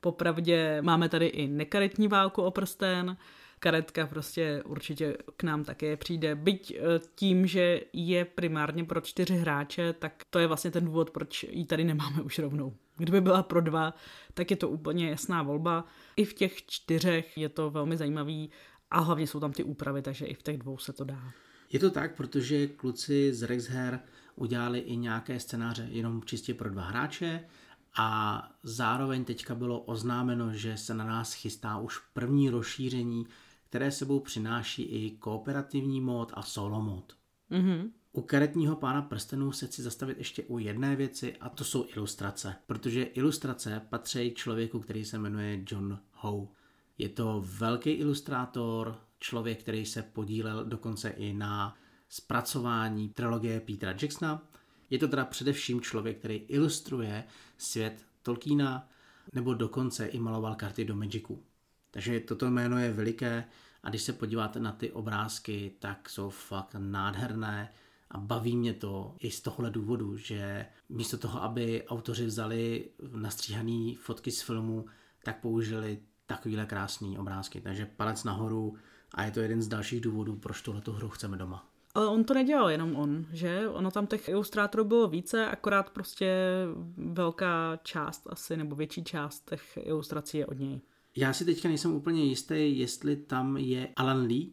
popravdě 0.00 0.82
máme 0.82 1.08
tady 1.08 1.26
i 1.26 1.48
nekaretní 1.48 2.08
válku 2.08 2.42
o 2.42 2.50
prsten, 2.50 3.16
karetka 3.58 4.06
prostě 4.06 4.62
určitě 4.66 5.16
k 5.36 5.42
nám 5.42 5.64
také 5.64 5.96
přijde. 5.96 6.34
Byť 6.34 6.74
eh, 6.76 7.00
tím, 7.14 7.46
že 7.46 7.80
je 7.92 8.24
primárně 8.24 8.84
pro 8.84 9.00
čtyři 9.00 9.36
hráče, 9.36 9.92
tak 9.92 10.22
to 10.30 10.38
je 10.38 10.46
vlastně 10.46 10.70
ten 10.70 10.84
důvod, 10.84 11.10
proč 11.10 11.42
ji 11.42 11.64
tady 11.64 11.84
nemáme 11.84 12.22
už 12.22 12.38
rovnou. 12.38 12.76
Kdyby 12.96 13.20
byla 13.20 13.42
pro 13.42 13.60
dva, 13.60 13.94
tak 14.34 14.50
je 14.50 14.56
to 14.56 14.68
úplně 14.68 15.10
jasná 15.10 15.42
volba. 15.42 15.84
I 16.16 16.24
v 16.24 16.34
těch 16.34 16.66
čtyřech 16.66 17.38
je 17.38 17.48
to 17.48 17.70
velmi 17.70 17.96
zajímavý 17.96 18.50
a 18.90 19.00
hlavně 19.00 19.26
jsou 19.26 19.40
tam 19.40 19.52
ty 19.52 19.64
úpravy, 19.64 20.02
takže 20.02 20.26
i 20.26 20.34
v 20.34 20.42
těch 20.42 20.58
dvou 20.58 20.78
se 20.78 20.92
to 20.92 21.04
dá. 21.04 21.32
Je 21.72 21.80
to 21.80 21.90
tak, 21.90 22.16
protože 22.16 22.66
kluci 22.66 23.34
z 23.34 23.42
Rexher 23.42 24.00
udělali 24.36 24.78
i 24.78 24.96
nějaké 24.96 25.40
scénáře 25.40 25.88
jenom 25.90 26.22
čistě 26.24 26.54
pro 26.54 26.70
dva 26.70 26.82
hráče 26.82 27.44
a 27.96 28.42
zároveň 28.62 29.24
teďka 29.24 29.54
bylo 29.54 29.80
oznámeno, 29.80 30.52
že 30.52 30.76
se 30.76 30.94
na 30.94 31.04
nás 31.04 31.32
chystá 31.32 31.78
už 31.78 31.98
první 32.12 32.50
rozšíření, 32.50 33.26
které 33.68 33.90
sebou 33.90 34.20
přináší 34.20 34.82
i 34.82 35.10
kooperativní 35.10 36.00
mod 36.00 36.32
a 36.34 36.42
solo 36.42 36.82
mod. 36.82 37.16
Mm-hmm. 37.50 37.90
U 38.12 38.22
karetního 38.22 38.76
pána 38.76 39.02
prstenů 39.02 39.52
se 39.52 39.66
chci 39.66 39.82
zastavit 39.82 40.18
ještě 40.18 40.42
u 40.42 40.58
jedné 40.58 40.96
věci 40.96 41.36
a 41.36 41.48
to 41.48 41.64
jsou 41.64 41.86
ilustrace, 41.96 42.56
protože 42.66 43.02
ilustrace 43.02 43.82
patří 43.88 44.34
člověku, 44.34 44.80
který 44.80 45.04
se 45.04 45.18
jmenuje 45.18 45.64
John 45.70 45.98
Howe. 46.12 46.46
Je 46.98 47.08
to 47.08 47.44
velký 47.46 47.90
ilustrátor, 47.90 48.98
člověk, 49.18 49.60
který 49.60 49.86
se 49.86 50.02
podílel 50.02 50.64
dokonce 50.64 51.08
i 51.08 51.32
na 51.32 51.76
zpracování 52.08 53.08
trilogie 53.08 53.60
Petra 53.60 53.94
Jacksona. 54.02 54.42
Je 54.90 54.98
to 54.98 55.08
teda 55.08 55.24
především 55.24 55.80
člověk, 55.80 56.18
který 56.18 56.36
ilustruje 56.36 57.24
svět 57.58 58.06
Tolkiena, 58.22 58.88
nebo 59.32 59.54
dokonce 59.54 60.06
i 60.06 60.18
maloval 60.18 60.54
karty 60.54 60.84
do 60.84 60.96
Magicu. 60.96 61.42
Takže 61.90 62.20
toto 62.20 62.50
jméno 62.50 62.78
je 62.78 62.92
veliké 62.92 63.44
a 63.82 63.90
když 63.90 64.02
se 64.02 64.12
podíváte 64.12 64.60
na 64.60 64.72
ty 64.72 64.92
obrázky, 64.92 65.72
tak 65.78 66.08
jsou 66.08 66.30
fakt 66.30 66.76
nádherné 66.78 67.72
a 68.10 68.18
baví 68.18 68.56
mě 68.56 68.74
to 68.74 69.16
i 69.18 69.30
z 69.30 69.40
tohohle 69.40 69.70
důvodu, 69.70 70.16
že 70.16 70.66
místo 70.88 71.18
toho, 71.18 71.42
aby 71.42 71.84
autoři 71.88 72.26
vzali 72.26 72.90
nastříhané 73.16 73.94
fotky 74.00 74.30
z 74.30 74.42
filmu, 74.42 74.86
tak 75.24 75.40
použili 75.40 75.98
takovýhle 76.26 76.66
krásný 76.66 77.18
obrázky. 77.18 77.60
Takže 77.60 77.86
palec 77.86 78.24
nahoru 78.24 78.76
a 79.14 79.24
je 79.24 79.30
to 79.30 79.40
jeden 79.40 79.62
z 79.62 79.68
dalších 79.68 80.00
důvodů, 80.00 80.36
proč 80.36 80.62
tuhletu 80.62 80.92
hru 80.92 81.08
chceme 81.08 81.36
doma. 81.36 81.73
Ale 81.94 82.06
on 82.08 82.24
to 82.24 82.34
nedělal 82.34 82.70
jenom 82.70 82.96
on, 82.96 83.26
že? 83.32 83.68
Ono 83.68 83.90
tam 83.90 84.06
těch 84.06 84.28
ilustrátorů 84.28 84.84
bylo 84.84 85.08
více, 85.08 85.46
akorát 85.46 85.90
prostě 85.90 86.36
velká 86.96 87.78
část 87.82 88.26
asi, 88.30 88.56
nebo 88.56 88.76
větší 88.76 89.04
část 89.04 89.50
těch 89.50 89.78
ilustrací 89.82 90.38
je 90.38 90.46
od 90.46 90.58
něj. 90.58 90.80
Já 91.16 91.32
si 91.32 91.44
teďka 91.44 91.68
nejsem 91.68 91.94
úplně 91.94 92.24
jistý, 92.24 92.78
jestli 92.78 93.16
tam 93.16 93.56
je 93.56 93.88
Alan 93.96 94.26
Lee, 94.26 94.52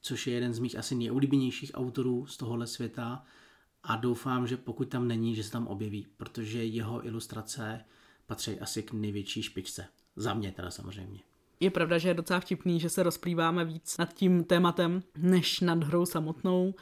což 0.00 0.26
je 0.26 0.34
jeden 0.34 0.54
z 0.54 0.58
mých 0.58 0.78
asi 0.78 0.94
nejoblíbenějších 0.94 1.70
autorů 1.74 2.26
z 2.26 2.36
tohohle 2.36 2.66
světa 2.66 3.24
a 3.82 3.96
doufám, 3.96 4.46
že 4.46 4.56
pokud 4.56 4.88
tam 4.88 5.08
není, 5.08 5.34
že 5.34 5.42
se 5.42 5.50
tam 5.50 5.66
objeví, 5.66 6.06
protože 6.16 6.64
jeho 6.64 7.06
ilustrace 7.06 7.84
patří 8.26 8.60
asi 8.60 8.82
k 8.82 8.92
největší 8.92 9.42
špičce. 9.42 9.86
Za 10.16 10.34
mě 10.34 10.52
teda 10.52 10.70
samozřejmě. 10.70 11.20
Je 11.60 11.70
pravda, 11.70 11.98
že 11.98 12.08
je 12.08 12.14
docela 12.14 12.40
vtipný, 12.40 12.80
že 12.80 12.88
se 12.88 13.02
rozplýváme 13.02 13.64
víc 13.64 13.98
nad 13.98 14.14
tím 14.14 14.44
tématem, 14.44 15.02
než 15.18 15.60
nad 15.60 15.84
hrou 15.84 16.06
samotnou, 16.06 16.74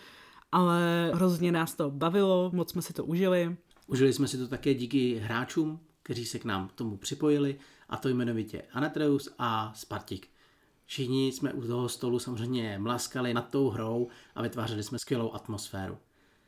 ale 0.53 1.11
hrozně 1.15 1.53
nás 1.53 1.75
to 1.75 1.91
bavilo, 1.91 2.51
moc 2.55 2.71
jsme 2.71 2.83
si 2.83 2.93
to 2.93 3.05
užili. 3.05 3.57
Užili 3.87 4.13
jsme 4.13 4.29
si 4.29 4.39
to 4.39 4.49
také 4.49 4.75
díky 4.75 5.15
hráčům, 5.15 5.81
kteří 6.03 6.27
se 6.27 6.39
k 6.39 6.45
nám 6.45 6.71
tomu 6.75 6.97
připojili, 6.97 7.59
a 7.89 7.97
to 7.97 8.09
jmenovitě 8.09 8.63
Anatreus 8.73 9.29
a 9.39 9.73
Spartik. 9.77 10.29
Všichni 10.87 11.33
jsme 11.33 11.53
u 11.53 11.67
toho 11.67 11.89
stolu 11.89 12.19
samozřejmě 12.19 12.79
mlaskali 12.79 13.35
nad 13.35 13.51
tou 13.51 13.69
hrou 13.69 14.09
a 14.35 14.43
vytvářeli 14.43 14.83
jsme 14.83 14.99
skvělou 14.99 15.35
atmosféru. 15.35 15.99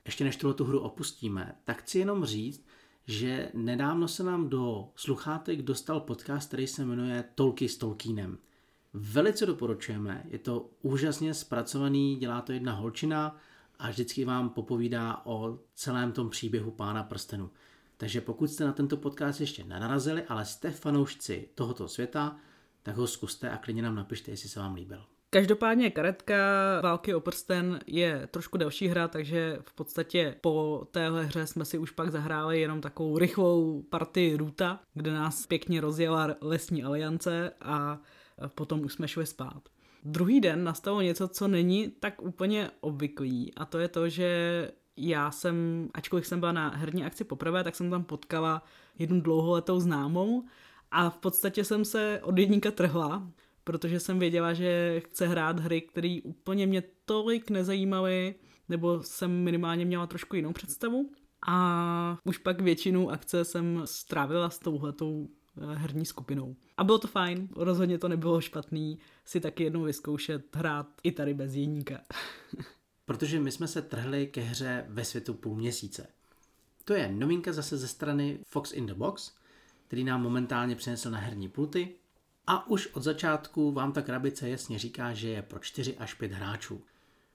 Ještě 0.04 0.24
než 0.24 0.36
tuhle 0.36 0.54
tu 0.54 0.64
hru 0.64 0.80
opustíme, 0.80 1.54
tak 1.64 1.82
chci 1.82 1.98
jenom 1.98 2.24
říct, 2.24 2.66
že 3.06 3.50
nedávno 3.54 4.08
se 4.08 4.22
nám 4.22 4.48
do 4.48 4.88
sluchátek 4.96 5.62
dostal 5.62 6.00
podcast, 6.00 6.48
který 6.48 6.66
se 6.66 6.84
jmenuje 6.84 7.24
Tolky 7.34 7.68
s 7.68 7.78
Tolkienem. 7.78 8.38
Velice 8.92 9.46
doporučujeme, 9.46 10.24
je 10.28 10.38
to 10.38 10.70
úžasně 10.82 11.34
zpracovaný, 11.34 12.16
dělá 12.16 12.40
to 12.40 12.52
jedna 12.52 12.72
holčina 12.72 13.36
a 13.78 13.90
vždycky 13.90 14.24
vám 14.24 14.50
popovídá 14.50 15.22
o 15.24 15.58
celém 15.74 16.12
tom 16.12 16.30
příběhu 16.30 16.70
Pána 16.70 17.02
prstenu. 17.02 17.50
Takže 17.96 18.20
pokud 18.20 18.50
jste 18.50 18.64
na 18.64 18.72
tento 18.72 18.96
podcast 18.96 19.40
ještě 19.40 19.64
nenarazili, 19.64 20.24
ale 20.24 20.44
jste 20.44 20.70
fanoušci 20.70 21.48
tohoto 21.54 21.88
světa, 21.88 22.36
tak 22.82 22.96
ho 22.96 23.06
zkuste 23.06 23.50
a 23.50 23.56
klidně 23.56 23.82
nám 23.82 23.94
napište, 23.94 24.30
jestli 24.30 24.48
se 24.48 24.60
vám 24.60 24.74
líbil. 24.74 25.04
Každopádně 25.30 25.90
karetka 25.90 26.34
Války 26.82 27.14
o 27.14 27.20
prsten 27.20 27.80
je 27.86 28.28
trošku 28.30 28.58
delší 28.58 28.88
hra, 28.88 29.08
takže 29.08 29.58
v 29.60 29.74
podstatě 29.74 30.36
po 30.40 30.86
téhle 30.90 31.24
hře 31.24 31.46
jsme 31.46 31.64
si 31.64 31.78
už 31.78 31.90
pak 31.90 32.10
zahráli 32.10 32.60
jenom 32.60 32.80
takovou 32.80 33.18
rychlou 33.18 33.82
partii 33.82 34.36
Ruta, 34.36 34.80
kde 34.94 35.12
nás 35.12 35.46
pěkně 35.46 35.80
rozjela 35.80 36.28
lesní 36.40 36.84
aliance 36.84 37.52
a 37.60 37.98
potom 38.54 38.80
už 38.80 38.92
jsme 38.92 39.08
šli 39.08 39.26
spát. 39.26 39.68
Druhý 40.04 40.40
den 40.40 40.64
nastalo 40.64 41.00
něco, 41.00 41.28
co 41.28 41.48
není 41.48 41.88
tak 41.88 42.22
úplně 42.22 42.70
obvyklý 42.80 43.54
a 43.54 43.64
to 43.64 43.78
je 43.78 43.88
to, 43.88 44.08
že 44.08 44.70
já 44.96 45.30
jsem, 45.30 45.88
ačkoliv 45.94 46.26
jsem 46.26 46.40
byla 46.40 46.52
na 46.52 46.68
herní 46.68 47.04
akci 47.04 47.24
poprvé, 47.24 47.64
tak 47.64 47.76
jsem 47.76 47.90
tam 47.90 48.04
potkala 48.04 48.62
jednu 48.98 49.20
dlouholetou 49.20 49.80
známou 49.80 50.44
a 50.90 51.10
v 51.10 51.18
podstatě 51.18 51.64
jsem 51.64 51.84
se 51.84 52.20
od 52.22 52.38
jedníka 52.38 52.70
trhla, 52.70 53.30
protože 53.66 54.00
jsem 54.00 54.18
věděla, 54.18 54.54
že 54.54 55.00
chce 55.00 55.26
hrát 55.26 55.60
hry, 55.60 55.80
které 55.80 56.18
úplně 56.24 56.66
mě 56.66 56.82
tolik 57.04 57.50
nezajímaly, 57.50 58.34
nebo 58.68 59.02
jsem 59.02 59.30
minimálně 59.30 59.84
měla 59.84 60.06
trošku 60.06 60.36
jinou 60.36 60.52
představu. 60.52 61.10
A 61.48 62.18
už 62.24 62.38
pak 62.38 62.60
většinu 62.60 63.10
akce 63.10 63.44
jsem 63.44 63.82
strávila 63.84 64.50
s 64.50 64.58
touhletou 64.58 65.28
eh, 65.28 65.74
herní 65.74 66.04
skupinou. 66.04 66.56
A 66.76 66.84
bylo 66.84 66.98
to 66.98 67.08
fajn, 67.08 67.48
rozhodně 67.56 67.98
to 67.98 68.08
nebylo 68.08 68.40
špatný 68.40 68.98
si 69.24 69.40
taky 69.40 69.64
jednou 69.64 69.82
vyzkoušet 69.82 70.56
hrát 70.56 70.86
i 71.02 71.12
tady 71.12 71.34
bez 71.34 71.54
jeníka. 71.54 72.00
Protože 73.04 73.40
my 73.40 73.52
jsme 73.52 73.68
se 73.68 73.82
trhli 73.82 74.26
ke 74.26 74.40
hře 74.40 74.86
ve 74.88 75.04
světu 75.04 75.34
půl 75.34 75.56
měsíce. 75.56 76.06
To 76.84 76.94
je 76.94 77.12
novinka 77.12 77.52
zase 77.52 77.76
ze 77.76 77.88
strany 77.88 78.38
Fox 78.46 78.72
in 78.72 78.86
the 78.86 78.94
Box, 78.94 79.32
který 79.86 80.04
nám 80.04 80.22
momentálně 80.22 80.76
přinesl 80.76 81.10
na 81.10 81.18
herní 81.18 81.48
pulty 81.48 81.94
a 82.46 82.66
už 82.68 82.86
od 82.86 83.02
začátku 83.02 83.72
vám 83.72 83.92
ta 83.92 84.02
krabice 84.02 84.48
jasně 84.48 84.78
říká, 84.78 85.14
že 85.14 85.28
je 85.28 85.42
pro 85.42 85.58
4 85.58 85.96
až 85.96 86.14
5 86.14 86.32
hráčů. 86.32 86.82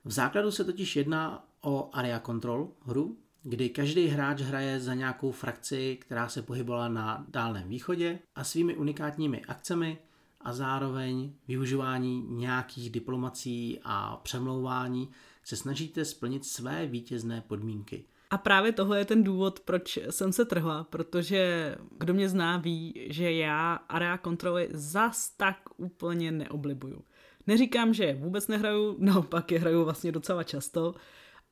V 0.06 0.12
základu 0.12 0.52
se 0.52 0.64
totiž 0.64 0.96
jedná 0.96 1.48
o 1.62 1.90
Area 1.94 2.20
Control 2.20 2.72
hru, 2.82 3.18
kdy 3.44 3.70
každý 3.70 4.08
hráč 4.08 4.42
hraje 4.42 4.80
za 4.80 4.94
nějakou 4.94 5.32
frakci, 5.32 5.98
která 6.02 6.30
se 6.30 6.42
pohybovala 6.42 6.88
na 6.88 7.26
Dálném 7.30 7.70
východě 7.70 8.20
a 8.36 8.44
svými 8.44 8.76
unikátními 8.76 9.42
akcemi 9.46 9.98
a 10.42 10.54
zároveň 10.54 11.34
využívání 11.48 12.26
nějakých 12.30 12.90
diplomací 12.90 13.80
a 13.84 14.18
přemlouvání 14.18 15.10
se 15.44 15.56
snažíte 15.56 16.06
splnit 16.06 16.46
své 16.46 16.86
vítězné 16.86 17.42
podmínky. 17.42 18.06
A 18.32 18.38
právě 18.38 18.72
tohle 18.72 19.00
je 19.00 19.06
ten 19.06 19.24
důvod, 19.24 19.60
proč 19.60 20.00
jsem 20.10 20.34
se 20.34 20.46
trhla, 20.46 20.84
protože 20.84 21.76
kdo 21.98 22.14
mě 22.14 22.30
zná 22.30 22.58
ví, 22.58 23.08
že 23.10 23.34
já 23.34 23.74
area 23.74 24.18
kontroly 24.18 24.70
zas 24.72 25.30
tak 25.30 25.58
úplně 25.78 26.32
neoblibuju. 26.32 27.02
Neříkám, 27.48 27.94
že 27.94 28.14
vůbec 28.14 28.48
nehraju, 28.48 28.96
naopak 29.00 29.52
je 29.52 29.60
hraju 29.60 29.84
vlastně 29.84 30.12
docela 30.12 30.44
často, 30.44 30.94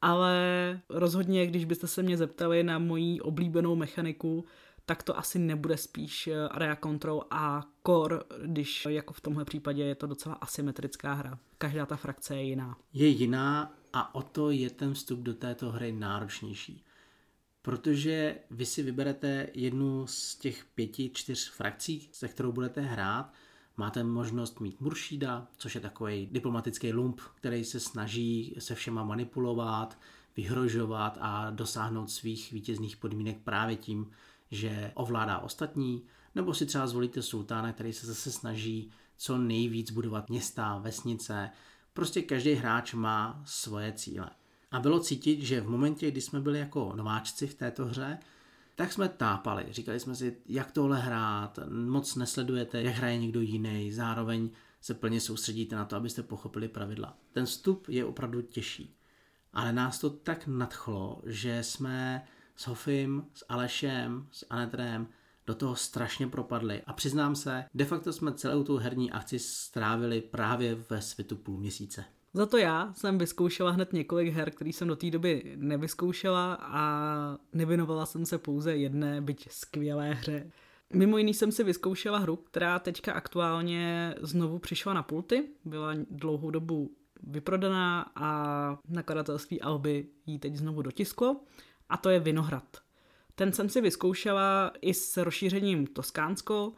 ale 0.01 0.79
rozhodně, 0.89 1.47
když 1.47 1.65
byste 1.65 1.87
se 1.87 2.03
mě 2.03 2.17
zeptali 2.17 2.63
na 2.63 2.79
moji 2.79 3.21
oblíbenou 3.21 3.75
mechaniku, 3.75 4.45
tak 4.85 5.03
to 5.03 5.17
asi 5.17 5.39
nebude 5.39 5.77
spíš 5.77 6.29
area 6.51 6.75
control 6.75 7.23
a 7.31 7.63
core, 7.87 8.19
když 8.45 8.87
jako 8.89 9.13
v 9.13 9.21
tomhle 9.21 9.45
případě 9.45 9.83
je 9.83 9.95
to 9.95 10.07
docela 10.07 10.35
asymetrická 10.35 11.13
hra. 11.13 11.39
Každá 11.57 11.85
ta 11.85 11.95
frakce 11.95 12.35
je 12.35 12.43
jiná. 12.43 12.77
Je 12.93 13.07
jiná 13.07 13.78
a 13.93 14.15
o 14.15 14.21
to 14.21 14.51
je 14.51 14.69
ten 14.69 14.93
vstup 14.93 15.19
do 15.19 15.33
této 15.33 15.71
hry 15.71 15.91
náročnější. 15.91 16.83
Protože 17.61 18.37
vy 18.51 18.65
si 18.65 18.83
vyberete 18.83 19.47
jednu 19.53 20.07
z 20.07 20.35
těch 20.35 20.65
pěti, 20.65 21.11
čtyř 21.13 21.49
frakcí, 21.51 22.09
se 22.11 22.27
kterou 22.27 22.51
budete 22.51 22.81
hrát, 22.81 23.33
máte 23.77 24.03
možnost 24.03 24.59
mít 24.59 24.81
Muršída, 24.81 25.47
což 25.57 25.75
je 25.75 25.81
takový 25.81 26.27
diplomatický 26.31 26.93
lump, 26.93 27.21
který 27.35 27.65
se 27.65 27.79
snaží 27.79 28.55
se 28.59 28.75
všema 28.75 29.03
manipulovat, 29.03 29.97
vyhrožovat 30.37 31.17
a 31.21 31.49
dosáhnout 31.49 32.11
svých 32.11 32.51
vítězných 32.51 32.97
podmínek 32.97 33.37
právě 33.43 33.75
tím, 33.75 34.11
že 34.51 34.91
ovládá 34.95 35.39
ostatní, 35.39 36.03
nebo 36.35 36.53
si 36.53 36.65
třeba 36.65 36.87
zvolíte 36.87 37.21
sultána, 37.21 37.73
který 37.73 37.93
se 37.93 38.07
zase 38.07 38.31
snaží 38.31 38.91
co 39.17 39.37
nejvíc 39.37 39.91
budovat 39.91 40.29
města, 40.29 40.77
vesnice, 40.77 41.49
Prostě 41.99 42.21
každý 42.21 42.53
hráč 42.53 42.93
má 42.93 43.41
svoje 43.45 43.93
cíle. 43.93 44.29
A 44.71 44.79
bylo 44.79 44.99
cítit, 44.99 45.41
že 45.41 45.61
v 45.61 45.69
momentě, 45.69 46.11
kdy 46.11 46.21
jsme 46.21 46.39
byli 46.39 46.59
jako 46.59 46.93
nováčci 46.95 47.47
v 47.47 47.53
této 47.53 47.85
hře, 47.85 48.17
tak 48.75 48.93
jsme 48.93 49.09
tápali. 49.09 49.65
Říkali 49.69 49.99
jsme 49.99 50.15
si, 50.15 50.37
jak 50.45 50.71
tohle 50.71 50.99
hrát, 50.99 51.59
moc 51.69 52.15
nesledujete, 52.15 52.81
jak 52.81 52.95
hraje 52.95 53.17
někdo 53.17 53.41
jiný, 53.41 53.91
zároveň 53.91 54.49
se 54.81 54.93
plně 54.93 55.21
soustředíte 55.21 55.75
na 55.75 55.85
to, 55.85 55.95
abyste 55.95 56.23
pochopili 56.23 56.67
pravidla. 56.67 57.17
Ten 57.31 57.45
vstup 57.45 57.89
je 57.89 58.05
opravdu 58.05 58.41
těžší. 58.41 58.95
Ale 59.53 59.73
nás 59.73 59.99
to 59.99 60.09
tak 60.09 60.47
nadchlo, 60.47 61.21
že 61.25 61.63
jsme 61.63 62.27
s 62.55 62.67
Hofim, 62.67 63.25
s 63.33 63.45
Alešem, 63.49 64.27
s 64.31 64.45
Anetrem 64.49 65.07
do 65.49 65.55
toho 65.55 65.75
strašně 65.75 66.27
propadli 66.27 66.81
a 66.87 66.93
přiznám 66.93 67.35
se, 67.35 67.65
de 67.73 67.85
facto 67.85 68.13
jsme 68.13 68.33
celou 68.33 68.63
tu 68.63 68.77
herní 68.77 69.11
akci 69.11 69.39
strávili 69.39 70.21
právě 70.21 70.75
ve 70.89 71.01
světu 71.01 71.35
půl 71.35 71.57
měsíce. 71.57 72.05
Za 72.33 72.45
to 72.45 72.57
já 72.57 72.93
jsem 72.93 73.17
vyzkoušela 73.17 73.71
hned 73.71 73.93
několik 73.93 74.33
her, 74.33 74.51
který 74.51 74.73
jsem 74.73 74.87
do 74.87 74.95
té 74.95 75.11
doby 75.11 75.53
nevyzkoušela 75.55 76.53
a 76.61 76.83
nevěnovala 77.53 78.05
jsem 78.05 78.25
se 78.25 78.37
pouze 78.37 78.75
jedné, 78.75 79.21
byť 79.21 79.47
skvělé 79.51 80.13
hře. 80.13 80.51
Mimo 80.93 81.17
jiný 81.17 81.33
jsem 81.33 81.51
si 81.51 81.63
vyzkoušela 81.63 82.17
hru, 82.17 82.35
která 82.35 82.79
teďka 82.79 83.13
aktuálně 83.13 84.15
znovu 84.21 84.59
přišla 84.59 84.93
na 84.93 85.03
pulty, 85.03 85.49
byla 85.65 85.93
dlouhou 86.09 86.51
dobu 86.51 86.91
vyprodaná 87.23 88.11
a 88.15 88.79
nakladatelství 88.87 89.61
Alby 89.61 90.07
ji 90.25 90.39
teď 90.39 90.55
znovu 90.55 90.81
dotisklo 90.81 91.41
a 91.89 91.97
to 91.97 92.09
je 92.09 92.19
Vinohrad. 92.19 92.88
Ten 93.39 93.53
jsem 93.53 93.69
si 93.69 93.81
vyzkoušela 93.81 94.71
i 94.81 94.93
s 94.93 95.17
rozšířením 95.17 95.87
Toskánsko 95.87 96.73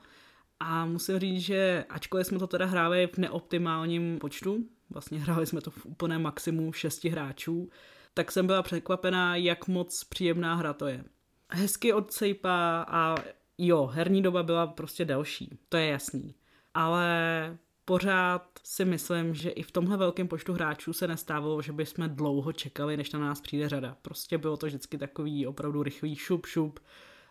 a 0.59 0.85
musím 0.85 1.19
říct, 1.19 1.41
že 1.41 1.85
ačkoliv 1.89 2.27
jsme 2.27 2.39
to 2.39 2.47
teda 2.47 2.65
hráli 2.65 3.07
v 3.07 3.17
neoptimálním 3.17 4.19
počtu, 4.19 4.65
vlastně 4.89 5.19
hráli 5.19 5.45
jsme 5.45 5.61
to 5.61 5.71
v 5.71 5.85
úplném 5.85 6.21
maximu 6.21 6.73
šesti 6.73 7.09
hráčů, 7.09 7.69
tak 8.13 8.31
jsem 8.31 8.47
byla 8.47 8.63
překvapená, 8.63 9.35
jak 9.35 9.67
moc 9.67 10.03
příjemná 10.03 10.55
hra 10.55 10.73
to 10.73 10.87
je. 10.87 11.03
Hezky 11.49 11.93
odsejpá 11.93 12.85
a 12.87 13.15
jo, 13.57 13.85
herní 13.85 14.21
doba 14.21 14.43
byla 14.43 14.67
prostě 14.67 15.05
delší, 15.05 15.57
to 15.69 15.77
je 15.77 15.87
jasný. 15.87 16.35
Ale 16.73 17.57
pořád 17.85 18.59
si 18.63 18.85
myslím, 18.85 19.33
že 19.35 19.49
i 19.49 19.63
v 19.63 19.71
tomhle 19.71 19.97
velkém 19.97 20.27
počtu 20.27 20.53
hráčů 20.53 20.93
se 20.93 21.07
nestávalo, 21.07 21.61
že 21.61 21.71
bychom 21.71 22.09
dlouho 22.09 22.53
čekali, 22.53 22.97
než 22.97 23.11
na 23.11 23.19
nás 23.19 23.41
přijde 23.41 23.69
řada. 23.69 23.97
Prostě 24.01 24.37
bylo 24.37 24.57
to 24.57 24.65
vždycky 24.65 24.97
takový 24.97 25.47
opravdu 25.47 25.83
rychlý 25.83 26.15
šup 26.15 26.45
šup 26.45 26.79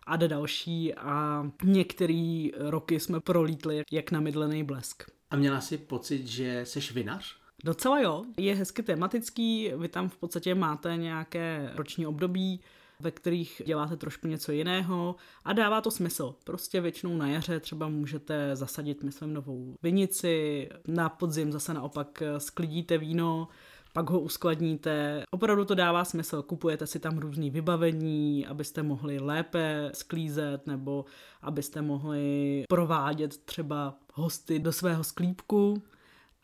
a 0.07 0.17
jde 0.17 0.29
další 0.29 0.95
a 0.95 1.47
některé 1.65 2.49
roky 2.59 3.01
jsme 3.01 3.21
prolítli 3.21 3.83
jak 3.93 4.11
na 4.11 4.21
mydlený 4.21 4.65
blesk. 4.65 5.03
A 5.31 5.37
měla 5.37 5.61
si 5.61 5.79
pocit, 5.79 6.27
že 6.27 6.61
seš 6.65 6.93
vinař? 6.93 7.37
Docela 7.65 8.01
jo, 8.01 8.25
je 8.39 8.55
hezky 8.55 8.83
tematický, 8.83 9.73
vy 9.77 9.89
tam 9.89 10.09
v 10.09 10.17
podstatě 10.17 10.55
máte 10.55 10.97
nějaké 10.97 11.73
roční 11.75 12.07
období, 12.07 12.61
ve 13.01 13.11
kterých 13.11 13.63
děláte 13.67 13.97
trošku 13.97 14.29
něco 14.29 14.53
jiného 14.53 15.17
a 15.45 15.53
dává 15.53 15.81
to 15.81 15.91
smysl. 15.91 16.35
Prostě 16.45 16.81
většinou 16.81 17.17
na 17.17 17.29
jaře 17.29 17.61
třeba 17.61 17.89
můžete 17.89 18.57
zasadit, 18.57 19.03
myslím, 19.03 19.35
novou 19.35 19.75
vinici, 19.83 20.69
na 20.87 21.09
podzim 21.09 21.53
zase 21.53 21.75
naopak 21.75 22.23
sklidíte 22.39 22.99
víno, 22.99 23.49
pak 23.93 24.11
ho 24.11 24.21
uskladníte. 24.21 25.23
Opravdu 25.31 25.65
to 25.65 25.75
dává 25.75 26.05
smysl. 26.05 26.43
Kupujete 26.43 26.87
si 26.87 26.99
tam 26.99 27.19
různý 27.19 27.51
vybavení, 27.51 28.47
abyste 28.47 28.83
mohli 28.83 29.19
lépe 29.19 29.91
sklízet 29.95 30.67
nebo 30.67 31.05
abyste 31.43 31.83
mohli 31.83 32.65
provádět 32.69 33.37
třeba 33.37 33.95
hosty 34.15 34.59
do 34.59 34.73
svého 34.73 35.05
sklípku 35.05 35.83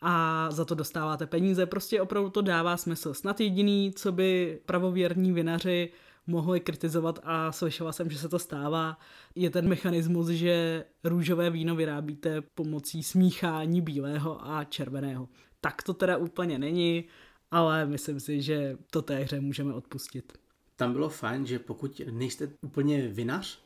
a 0.01 0.47
za 0.51 0.65
to 0.65 0.75
dostáváte 0.75 1.27
peníze. 1.27 1.65
Prostě 1.65 2.01
opravdu 2.01 2.29
to 2.29 2.41
dává 2.41 2.77
smysl. 2.77 3.13
Snad 3.13 3.39
jediný, 3.39 3.93
co 3.95 4.11
by 4.11 4.59
pravověrní 4.65 5.31
vinaři 5.31 5.91
mohli 6.27 6.59
kritizovat 6.59 7.19
a 7.23 7.51
slyšela 7.51 7.91
jsem, 7.91 8.09
že 8.09 8.17
se 8.19 8.29
to 8.29 8.39
stává, 8.39 8.97
je 9.35 9.49
ten 9.49 9.67
mechanismus, 9.67 10.27
že 10.27 10.85
růžové 11.03 11.49
víno 11.49 11.75
vyrábíte 11.75 12.41
pomocí 12.41 13.03
smíchání 13.03 13.81
bílého 13.81 14.47
a 14.47 14.63
červeného. 14.63 15.29
Tak 15.61 15.83
to 15.83 15.93
teda 15.93 16.17
úplně 16.17 16.59
není, 16.59 17.03
ale 17.51 17.85
myslím 17.85 18.19
si, 18.19 18.41
že 18.41 18.77
to 18.91 19.01
té 19.01 19.15
hře 19.15 19.39
můžeme 19.39 19.73
odpustit. 19.73 20.37
Tam 20.75 20.93
bylo 20.93 21.09
fajn, 21.09 21.45
že 21.45 21.59
pokud 21.59 22.01
nejste 22.11 22.49
úplně 22.61 23.07
vinař, 23.07 23.59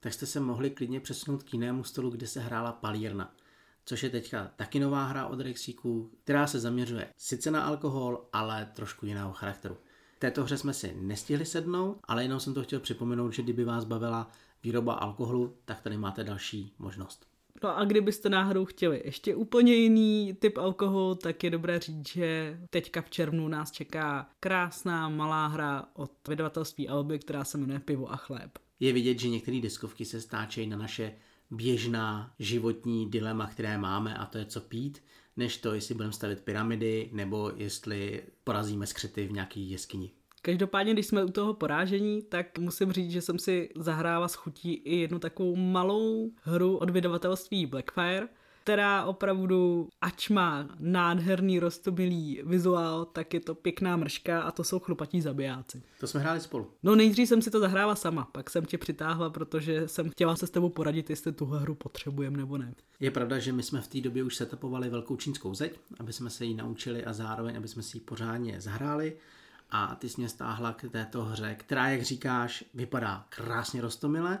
tak 0.00 0.12
jste 0.12 0.26
se 0.26 0.40
mohli 0.40 0.70
klidně 0.70 1.00
přesunout 1.00 1.42
k 1.42 1.52
jinému 1.52 1.84
stolu, 1.84 2.10
kde 2.10 2.26
se 2.26 2.40
hrála 2.40 2.72
palírna 2.72 3.34
což 3.84 4.02
je 4.02 4.10
teďka 4.10 4.50
taky 4.56 4.80
nová 4.80 5.04
hra 5.04 5.26
od 5.26 5.40
Rexíku, 5.40 6.10
která 6.24 6.46
se 6.46 6.60
zaměřuje 6.60 7.08
sice 7.16 7.50
na 7.50 7.64
alkohol, 7.64 8.28
ale 8.32 8.70
trošku 8.74 9.06
jiného 9.06 9.32
charakteru. 9.32 9.76
Této 10.22 10.44
hře 10.44 10.58
jsme 10.58 10.74
si 10.74 10.94
nestihli 11.00 11.46
sednout, 11.46 11.98
ale 12.04 12.22
jenom 12.22 12.40
jsem 12.40 12.54
to 12.54 12.62
chtěl 12.62 12.80
připomenout, 12.80 13.30
že 13.30 13.42
kdyby 13.42 13.64
vás 13.64 13.84
bavila 13.84 14.30
výroba 14.62 14.94
alkoholu, 14.94 15.56
tak 15.64 15.80
tady 15.80 15.96
máte 15.96 16.24
další 16.24 16.74
možnost. 16.78 17.26
No 17.62 17.78
a 17.78 17.84
kdybyste 17.84 18.28
náhodou 18.28 18.64
chtěli 18.64 19.02
ještě 19.04 19.34
úplně 19.34 19.74
jiný 19.74 20.34
typ 20.38 20.58
alkoholu, 20.58 21.14
tak 21.14 21.44
je 21.44 21.50
dobré 21.50 21.78
říct, 21.78 22.08
že 22.08 22.58
teďka 22.70 23.02
v 23.02 23.10
červnu 23.10 23.48
nás 23.48 23.70
čeká 23.70 24.28
krásná 24.40 25.08
malá 25.08 25.46
hra 25.46 25.84
od 25.94 26.12
vydavatelství 26.28 26.88
Alby, 26.88 27.18
která 27.18 27.44
se 27.44 27.58
jmenuje 27.58 27.78
Pivo 27.78 28.12
a 28.12 28.16
chléb. 28.16 28.58
Je 28.80 28.92
vidět, 28.92 29.18
že 29.18 29.28
některé 29.28 29.60
diskovky 29.60 30.04
se 30.04 30.20
stáčejí 30.20 30.66
na 30.66 30.76
naše 30.76 31.14
běžná 31.50 32.34
životní 32.38 33.10
dilema, 33.10 33.46
které 33.46 33.78
máme 33.78 34.16
a 34.16 34.26
to 34.26 34.38
je 34.38 34.44
co 34.44 34.60
pít, 34.60 35.02
než 35.36 35.56
to, 35.56 35.74
jestli 35.74 35.94
budeme 35.94 36.12
stavit 36.12 36.40
pyramidy 36.40 37.10
nebo 37.12 37.52
jestli 37.56 38.22
porazíme 38.44 38.86
skřety 38.86 39.26
v 39.26 39.32
nějaký 39.32 39.70
jeskyni. 39.70 40.10
Každopádně, 40.42 40.92
když 40.92 41.06
jsme 41.06 41.24
u 41.24 41.28
toho 41.28 41.54
porážení, 41.54 42.22
tak 42.22 42.58
musím 42.58 42.92
říct, 42.92 43.10
že 43.10 43.20
jsem 43.20 43.38
si 43.38 43.68
zahrála 43.76 44.28
s 44.28 44.34
chutí 44.34 44.74
i 44.74 44.96
jednu 44.96 45.18
takovou 45.18 45.56
malou 45.56 46.30
hru 46.42 46.76
od 46.76 46.90
vydavatelství 46.90 47.66
Blackfire, 47.66 48.28
která 48.62 49.04
opravdu, 49.04 49.88
ač 50.00 50.28
má 50.28 50.68
nádherný 50.78 51.58
rostomilý 51.58 52.42
vizuál, 52.44 53.04
tak 53.04 53.34
je 53.34 53.40
to 53.40 53.54
pěkná 53.54 53.96
mrška 53.96 54.42
a 54.42 54.50
to 54.50 54.64
jsou 54.64 54.78
chlupatí 54.78 55.20
zabijáci. 55.20 55.82
To 56.00 56.06
jsme 56.06 56.20
hráli 56.20 56.40
spolu. 56.40 56.70
No 56.82 56.96
nejdřív 56.96 57.28
jsem 57.28 57.42
si 57.42 57.50
to 57.50 57.60
zahrála 57.60 57.94
sama, 57.94 58.24
pak 58.32 58.50
jsem 58.50 58.64
tě 58.64 58.78
přitáhla, 58.78 59.30
protože 59.30 59.88
jsem 59.88 60.10
chtěla 60.10 60.36
se 60.36 60.46
s 60.46 60.50
tebou 60.50 60.68
poradit, 60.68 61.10
jestli 61.10 61.32
tuhle 61.32 61.60
hru 61.60 61.74
potřebujeme 61.74 62.36
nebo 62.36 62.58
ne. 62.58 62.74
Je 63.00 63.10
pravda, 63.10 63.38
že 63.38 63.52
my 63.52 63.62
jsme 63.62 63.80
v 63.80 63.88
té 63.88 64.00
době 64.00 64.22
už 64.22 64.36
setupovali 64.36 64.88
velkou 64.88 65.16
čínskou 65.16 65.54
zeď, 65.54 65.78
aby 66.00 66.12
jsme 66.12 66.30
se 66.30 66.44
ji 66.44 66.54
naučili 66.54 67.04
a 67.04 67.12
zároveň, 67.12 67.56
aby 67.56 67.68
jsme 67.68 67.82
si 67.82 67.96
ji 67.96 68.00
pořádně 68.00 68.60
zahráli 68.60 69.16
a 69.70 69.94
ty 69.94 70.08
jsi 70.08 70.20
mě 70.20 70.28
stáhla 70.28 70.72
k 70.72 70.88
této 70.90 71.24
hře, 71.24 71.54
která, 71.58 71.88
jak 71.88 72.02
říkáš, 72.02 72.64
vypadá 72.74 73.26
krásně 73.28 73.80
rostomile, 73.80 74.38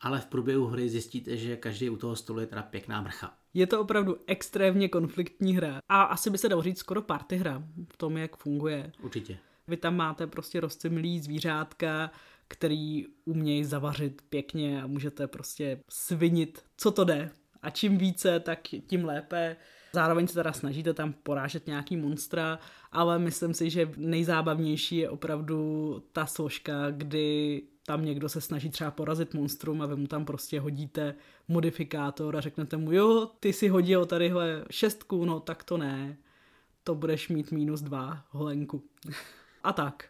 ale 0.00 0.20
v 0.20 0.26
průběhu 0.26 0.66
hry 0.66 0.88
zjistíte, 0.88 1.36
že 1.36 1.56
každý 1.56 1.90
u 1.90 1.96
toho 1.96 2.16
stolu 2.16 2.40
je 2.40 2.46
teda 2.46 2.62
pěkná 2.62 3.00
mrcha. 3.00 3.34
Je 3.54 3.66
to 3.66 3.80
opravdu 3.80 4.16
extrémně 4.26 4.88
konfliktní 4.88 5.56
hra. 5.56 5.78
A 5.88 6.02
asi 6.02 6.30
by 6.30 6.38
se 6.38 6.48
dalo 6.48 6.62
říct 6.62 6.78
skoro 6.78 7.02
party 7.02 7.36
hra 7.36 7.62
v 7.92 7.96
tom, 7.96 8.16
jak 8.16 8.36
funguje. 8.36 8.92
Určitě. 9.02 9.38
Vy 9.68 9.76
tam 9.76 9.96
máte 9.96 10.26
prostě 10.26 10.60
rozcimlý 10.60 11.20
zvířátka, 11.20 12.10
který 12.48 13.06
umějí 13.24 13.64
zavařit 13.64 14.22
pěkně 14.28 14.82
a 14.82 14.86
můžete 14.86 15.26
prostě 15.26 15.80
svinit, 15.90 16.64
co 16.76 16.90
to 16.90 17.04
jde. 17.04 17.30
A 17.62 17.70
čím 17.70 17.98
více, 17.98 18.40
tak 18.40 18.60
tím 18.86 19.04
lépe. 19.04 19.56
Zároveň 19.92 20.26
se 20.26 20.34
teda 20.34 20.52
snažíte 20.52 20.94
tam 20.94 21.12
porážet 21.12 21.66
nějaký 21.66 21.96
monstra, 21.96 22.58
ale 22.92 23.18
myslím 23.18 23.54
si, 23.54 23.70
že 23.70 23.90
nejzábavnější 23.96 24.96
je 24.96 25.10
opravdu 25.10 26.02
ta 26.12 26.26
složka, 26.26 26.90
kdy 26.90 27.62
tam 27.86 28.04
někdo 28.04 28.28
se 28.28 28.40
snaží 28.40 28.70
třeba 28.70 28.90
porazit 28.90 29.34
monstrum 29.34 29.82
a 29.82 29.86
vy 29.86 29.96
mu 29.96 30.06
tam 30.06 30.24
prostě 30.24 30.60
hodíte 30.60 31.14
modifikátor 31.48 32.36
a 32.36 32.40
řeknete 32.40 32.76
mu, 32.76 32.92
jo, 32.92 33.30
ty 33.40 33.52
si 33.52 33.68
hodil 33.68 34.06
tadyhle 34.06 34.64
šestku, 34.70 35.24
no 35.24 35.40
tak 35.40 35.64
to 35.64 35.76
ne, 35.76 36.16
to 36.84 36.94
budeš 36.94 37.28
mít 37.28 37.52
minus 37.52 37.80
dva 37.80 38.24
holenku. 38.30 38.82
a 39.64 39.72
tak. 39.72 40.08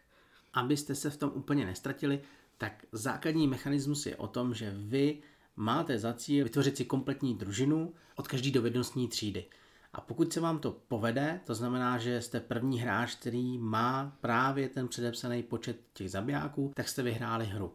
Abyste 0.52 0.94
se 0.94 1.10
v 1.10 1.16
tom 1.16 1.32
úplně 1.34 1.66
nestratili, 1.66 2.20
tak 2.58 2.84
základní 2.92 3.48
mechanismus 3.48 4.06
je 4.06 4.16
o 4.16 4.26
tom, 4.26 4.54
že 4.54 4.74
vy 4.76 5.18
máte 5.56 5.98
za 5.98 6.12
cíl 6.12 6.44
vytvořit 6.44 6.76
si 6.76 6.84
kompletní 6.84 7.34
družinu 7.34 7.94
od 8.16 8.28
každé 8.28 8.50
dovednostní 8.50 9.08
třídy. 9.08 9.44
A 9.94 10.00
pokud 10.00 10.32
se 10.32 10.40
vám 10.40 10.58
to 10.58 10.70
povede, 10.88 11.40
to 11.44 11.54
znamená, 11.54 11.98
že 11.98 12.22
jste 12.22 12.40
první 12.40 12.80
hráč, 12.80 13.14
který 13.14 13.58
má 13.58 14.16
právě 14.20 14.68
ten 14.68 14.88
předepsaný 14.88 15.42
počet 15.42 15.80
těch 15.92 16.10
zabijáků, 16.10 16.72
tak 16.74 16.88
jste 16.88 17.02
vyhráli 17.02 17.46
hru. 17.46 17.72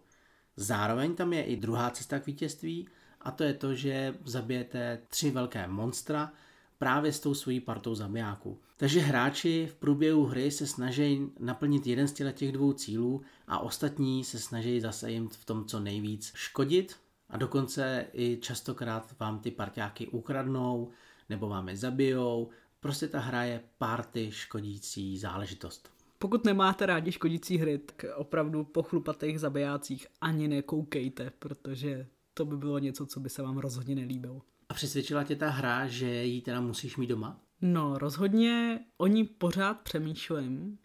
Zároveň 0.56 1.16
tam 1.16 1.34
je 1.34 1.44
i 1.44 1.56
druhá 1.56 1.90
cesta 1.90 2.20
k 2.20 2.26
vítězství 2.26 2.88
a 3.22 3.32
to 3.32 3.44
je 3.44 3.54
to, 3.54 3.76
že 3.76 4.16
zabijete 4.26 5.00
tři 5.08 5.32
velké 5.32 5.68
monstra 5.68 6.34
právě 6.78 7.14
s 7.14 7.20
tou 7.20 7.34
svojí 7.34 7.60
partou 7.60 7.96
zabijáků. 7.96 8.60
Takže 8.78 9.00
hráči 9.00 9.68
v 9.72 9.76
průběhu 9.76 10.26
hry 10.26 10.52
se 10.52 10.68
snaží 10.68 11.32
naplnit 11.40 11.88
jeden 11.88 12.08
z 12.08 12.14
těch 12.14 12.52
dvou 12.52 12.74
cílů 12.74 13.22
a 13.48 13.60
ostatní 13.60 14.24
se 14.24 14.40
snaží 14.40 14.82
zase 14.82 15.12
jim 15.12 15.30
v 15.30 15.46
tom 15.46 15.66
co 15.66 15.80
nejvíc 15.80 16.32
škodit 16.36 16.96
a 17.30 17.38
dokonce 17.38 18.06
i 18.14 18.38
častokrát 18.42 19.20
vám 19.20 19.40
ty 19.40 19.52
parťáky 19.52 20.08
ukradnou, 20.08 20.90
nebo 21.30 21.50
vám 21.50 21.70
je 21.70 21.78
zabijou. 21.78 22.50
Prostě 22.80 23.08
ta 23.08 23.20
hra 23.20 23.44
je 23.44 23.64
party 23.78 24.32
škodící 24.32 25.18
záležitost. 25.18 25.92
Pokud 26.20 26.46
nemáte 26.46 26.86
rádi 26.86 27.12
škodící 27.12 27.58
hry, 27.58 27.78
tak 27.78 28.06
opravdu 28.16 28.64
po 28.64 28.84
chlupatých 28.84 29.40
zabijácích 29.40 30.08
ani 30.22 30.48
nekoukejte, 30.48 31.32
protože 31.40 32.08
to 32.34 32.46
by 32.46 32.58
bylo 32.58 32.80
něco, 32.80 33.06
co 33.06 33.20
by 33.20 33.30
se 33.30 33.42
vám 33.42 33.58
rozhodně 33.58 33.96
nelíbilo. 33.96 34.42
A 34.70 34.74
přesvědčila 34.74 35.24
tě 35.24 35.36
ta 35.36 35.50
hra, 35.50 35.88
že 35.88 36.24
ji 36.24 36.42
teda 36.42 36.62
musíš 36.62 36.98
mít 36.98 37.08
doma? 37.08 37.40
No, 37.62 37.98
rozhodně 37.98 38.80
o 38.98 39.08
ní 39.08 39.26
pořád 39.26 39.82
přemýšlím 39.82 40.78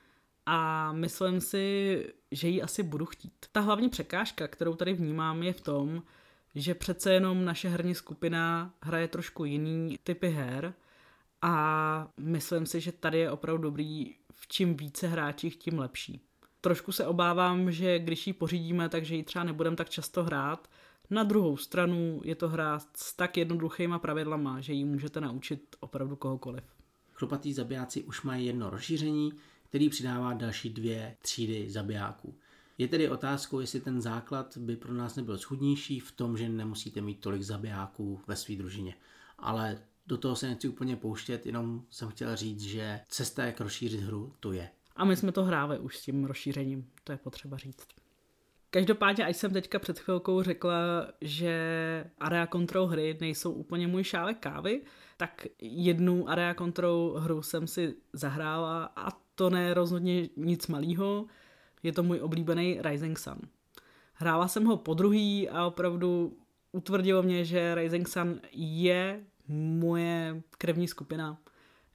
a 0.47 0.93
myslím 0.93 1.41
si, 1.41 2.07
že 2.31 2.49
ji 2.49 2.63
asi 2.63 2.83
budu 2.83 3.07
chtít. 3.07 3.33
Ta 3.53 3.61
hlavní 3.61 3.89
překážka, 3.89 4.49
kterou 4.49 4.75
tady 4.75 4.93
vnímám, 4.93 5.43
je 5.43 5.53
v 5.53 5.61
tom, 5.61 6.03
že 6.55 6.75
přece 6.75 7.13
jenom 7.13 7.45
naše 7.45 7.69
herní 7.69 7.95
skupina 7.95 8.75
hraje 8.83 9.09
trošku 9.09 9.45
jiný 9.45 9.99
typy 10.05 10.29
her 10.29 10.75
a 11.43 12.09
myslím 12.17 12.67
si, 12.67 12.81
že 12.81 12.93
tady 12.93 13.19
je 13.19 13.31
opravdu 13.31 13.63
dobrý, 13.63 14.15
v 14.33 14.49
čím 14.49 14.77
více 14.77 15.07
hráčích, 15.09 15.57
tím 15.57 15.79
lepší. 15.79 16.21
Trošku 16.61 16.93
se 16.93 17.07
obávám, 17.07 17.73
že 17.73 17.99
když 17.99 18.27
ji 18.27 18.33
pořídíme, 18.33 18.89
takže 18.89 19.15
ji 19.17 19.23
třeba 19.23 19.45
nebudeme 19.45 19.77
tak 19.77 19.91
často 19.91 20.25
hrát. 20.25 20.69
Na 21.11 21.23
druhou 21.23 21.57
stranu 21.57 22.21
je 22.25 22.35
to 22.35 22.49
hra 22.49 22.79
s 22.95 23.17
tak 23.17 23.37
jednoduchýma 23.37 23.99
pravidlama, 23.99 24.61
že 24.61 24.73
ji 24.73 24.85
můžete 24.85 25.21
naučit 25.21 25.77
opravdu 25.81 26.17
kohokoliv. 26.17 26.65
Chlupatý 27.13 27.53
zabijáci 27.53 28.03
už 28.03 28.23
mají 28.23 28.47
jedno 28.47 28.71
rozšíření, 28.71 29.33
který 29.69 29.89
přidává 29.89 30.33
další 30.33 30.71
dvě 30.71 31.17
třídy 31.23 31.71
zabijáků. 31.71 32.35
Je 32.79 32.89
tedy 32.89 33.09
otázkou, 33.09 33.61
jestli 33.61 33.81
ten 33.81 34.01
základ 34.01 34.57
by 34.57 34.77
pro 34.77 34.95
nás 34.95 35.17
nebyl 35.17 35.39
schudnější 35.39 36.01
v 36.01 36.13
tom, 36.13 36.37
že 36.37 36.49
nemusíte 36.49 37.01
mít 37.01 37.21
tolik 37.21 37.43
zabijáků 37.43 38.21
ve 38.27 38.37
své 38.37 38.57
družině. 38.57 38.95
Ale 39.39 39.79
do 40.07 40.19
toho 40.19 40.37
se 40.37 40.49
nechci 40.49 40.69
úplně 40.69 40.97
pouštět, 40.97 41.47
jenom 41.47 41.83
jsem 41.91 42.09
chtěl 42.09 42.37
říct, 42.37 42.63
že 42.63 43.01
cesta, 43.09 43.45
jak 43.45 43.61
rozšířit 43.61 44.01
hru, 44.01 44.33
to 44.41 44.53
je. 44.53 44.71
A 44.97 45.05
my 45.05 45.17
jsme 45.17 45.33
to 45.33 45.45
hráli 45.45 45.79
už 45.79 45.99
s 45.99 46.03
tím 46.03 46.25
rozšířením, 46.25 46.91
to 47.05 47.13
je 47.13 47.19
potřeba 47.19 47.57
říct. 47.57 47.87
Každopádně, 48.71 49.27
až 49.27 49.37
jsem 49.37 49.53
teďka 49.53 49.79
před 49.79 49.99
chvilkou 49.99 50.43
řekla, 50.43 51.07
že 51.21 52.05
area 52.19 52.47
control 52.47 52.87
hry 52.87 53.19
nejsou 53.21 53.53
úplně 53.53 53.87
můj 53.87 54.05
šálek 54.05 54.39
kávy, 54.39 54.83
tak 55.17 55.47
jednu 55.61 56.29
area 56.29 56.55
control 56.55 57.15
hru 57.19 57.43
jsem 57.43 57.67
si 57.67 57.95
zahrála 58.13 58.93
a 58.97 59.11
to 59.35 59.51
ne 59.51 59.75
rozhodně 59.75 60.29
nic 60.37 60.67
malého. 60.67 61.27
Je 61.85 61.93
to 61.93 62.03
můj 62.03 62.21
oblíbený 62.21 62.79
Rising 62.83 63.19
Sun. 63.19 63.39
Hrála 64.15 64.49
jsem 64.49 64.65
ho 64.65 64.77
po 64.77 64.95
druhý 64.95 65.49
a 65.49 65.67
opravdu 65.67 66.37
utvrdilo 66.73 67.23
mě, 67.23 67.45
že 67.45 67.75
Rising 67.75 68.09
Sun 68.09 68.41
je 68.53 69.25
moje 69.49 70.43
krevní 70.59 70.89
skupina 70.89 71.39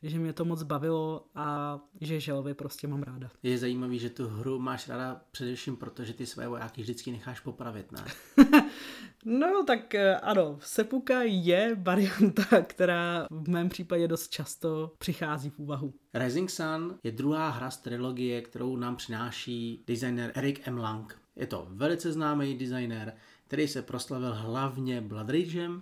že 0.04 0.20
mě 0.20 0.34
to 0.34 0.46
moc 0.46 0.64
bavilo 0.64 1.26
a 1.36 1.80
že 2.02 2.20
želvy 2.20 2.54
prostě 2.54 2.88
mám 2.88 3.04
ráda. 3.04 3.30
Je 3.44 3.58
zajímavý, 3.58 4.00
že 4.00 4.10
tu 4.10 4.28
hru 4.28 4.60
máš 4.60 4.88
ráda 4.88 5.22
především 5.32 5.76
proto, 5.76 6.04
že 6.04 6.14
ty 6.14 6.26
své 6.26 6.48
vojáky 6.48 6.82
vždycky 6.82 7.12
necháš 7.12 7.40
popravit, 7.40 7.92
ne? 7.92 8.06
no 9.26 9.64
tak 9.68 9.96
eh, 9.96 10.16
ano, 10.16 10.58
Sepuka 10.62 11.22
je 11.22 11.76
varianta, 11.76 12.62
která 12.68 13.28
v 13.32 13.50
mém 13.50 13.70
případě 13.70 14.08
dost 14.08 14.30
často 14.30 14.92
přichází 14.98 15.50
v 15.50 15.60
úvahu. 15.60 15.94
Rising 16.14 16.50
Sun 16.50 17.00
je 17.04 17.12
druhá 17.12 17.50
hra 17.50 17.72
z 17.72 17.78
trilogie, 17.78 18.42
kterou 18.42 18.76
nám 18.76 18.96
přináší 18.96 19.84
designer 19.88 20.32
Eric 20.36 20.68
M. 20.68 20.78
Lang. 20.78 21.18
Je 21.36 21.48
to 21.48 21.68
velice 21.70 22.12
známý 22.12 22.58
designer, 22.58 23.14
který 23.48 23.68
se 23.68 23.82
proslavil 23.82 24.34
hlavně 24.34 25.02
Blood 25.02 25.30
Ragem, 25.30 25.82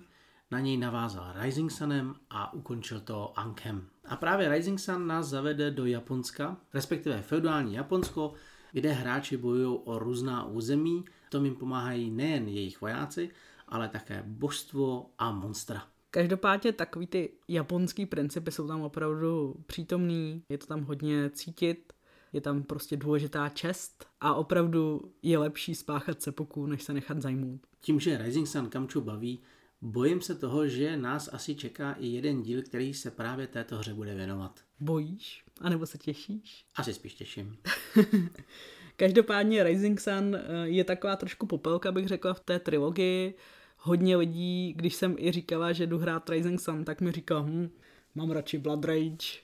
na 0.51 0.59
něj 0.59 0.77
navázal 0.77 1.33
Rising 1.35 1.71
Sunem 1.71 2.15
a 2.29 2.53
ukončil 2.53 2.99
to 2.99 3.39
Ankem. 3.39 3.87
A 4.05 4.15
právě 4.15 4.49
Rising 4.49 4.79
Sun 4.79 5.07
nás 5.07 5.27
zavede 5.27 5.71
do 5.71 5.85
Japonska, 5.85 6.57
respektive 6.73 7.21
feudální 7.21 7.73
Japonsko, 7.73 8.33
kde 8.71 8.91
hráči 8.91 9.37
bojují 9.37 9.79
o 9.83 9.99
různá 9.99 10.45
území. 10.45 11.05
V 11.27 11.29
tom 11.29 11.45
jim 11.45 11.55
pomáhají 11.55 12.11
nejen 12.11 12.47
jejich 12.47 12.81
vojáci, 12.81 13.29
ale 13.67 13.89
také 13.89 14.23
božstvo 14.27 15.09
a 15.17 15.31
monstra. 15.31 15.83
Každopádně 16.11 16.73
takový 16.73 17.07
ty 17.07 17.29
japonský 17.47 18.05
principy 18.05 18.51
jsou 18.51 18.67
tam 18.67 18.81
opravdu 18.81 19.55
přítomný, 19.65 20.43
je 20.49 20.57
to 20.57 20.65
tam 20.65 20.83
hodně 20.83 21.29
cítit, 21.29 21.93
je 22.33 22.41
tam 22.41 22.63
prostě 22.63 22.97
důležitá 22.97 23.49
čest 23.49 24.05
a 24.21 24.33
opravdu 24.33 25.11
je 25.21 25.37
lepší 25.37 25.75
spáchat 25.75 26.21
sepoku, 26.21 26.65
než 26.65 26.83
se 26.83 26.93
nechat 26.93 27.21
zajmout. 27.21 27.61
Tím, 27.81 27.99
že 27.99 28.17
Rising 28.17 28.47
Sun 28.47 28.69
Kamču 28.69 29.01
baví, 29.01 29.39
Bojím 29.81 30.21
se 30.21 30.35
toho, 30.35 30.67
že 30.67 30.97
nás 30.97 31.29
asi 31.33 31.55
čeká 31.55 31.93
i 31.93 32.07
jeden 32.07 32.41
díl, 32.41 32.61
který 32.61 32.93
se 32.93 33.11
právě 33.11 33.47
této 33.47 33.77
hře 33.77 33.93
bude 33.93 34.15
věnovat. 34.15 34.59
Bojíš? 34.79 35.43
A 35.61 35.69
nebo 35.69 35.85
se 35.85 35.97
těšíš? 35.97 36.65
Asi 36.75 36.93
spíš 36.93 37.13
těším. 37.13 37.57
Každopádně 38.95 39.63
Rising 39.63 40.01
Sun 40.01 40.35
eh, 40.35 40.41
je 40.63 40.83
taková 40.83 41.15
trošku 41.15 41.45
popelka, 41.45 41.91
bych 41.91 42.07
řekla, 42.07 42.33
v 42.33 42.39
té 42.39 42.59
trilogii. 42.59 43.33
Hodně 43.77 44.17
lidí, 44.17 44.73
když 44.73 44.95
jsem 44.95 45.15
i 45.19 45.31
říkala, 45.31 45.73
že 45.73 45.87
jdu 45.87 45.97
hrát 45.97 46.29
Rising 46.29 46.61
Sun, 46.61 46.85
tak 46.85 47.01
mi 47.01 47.11
říkal, 47.11 47.43
hm, 47.43 47.69
mám 48.15 48.31
radši 48.31 48.57
Blood 48.57 48.85
Rage. 48.85 49.39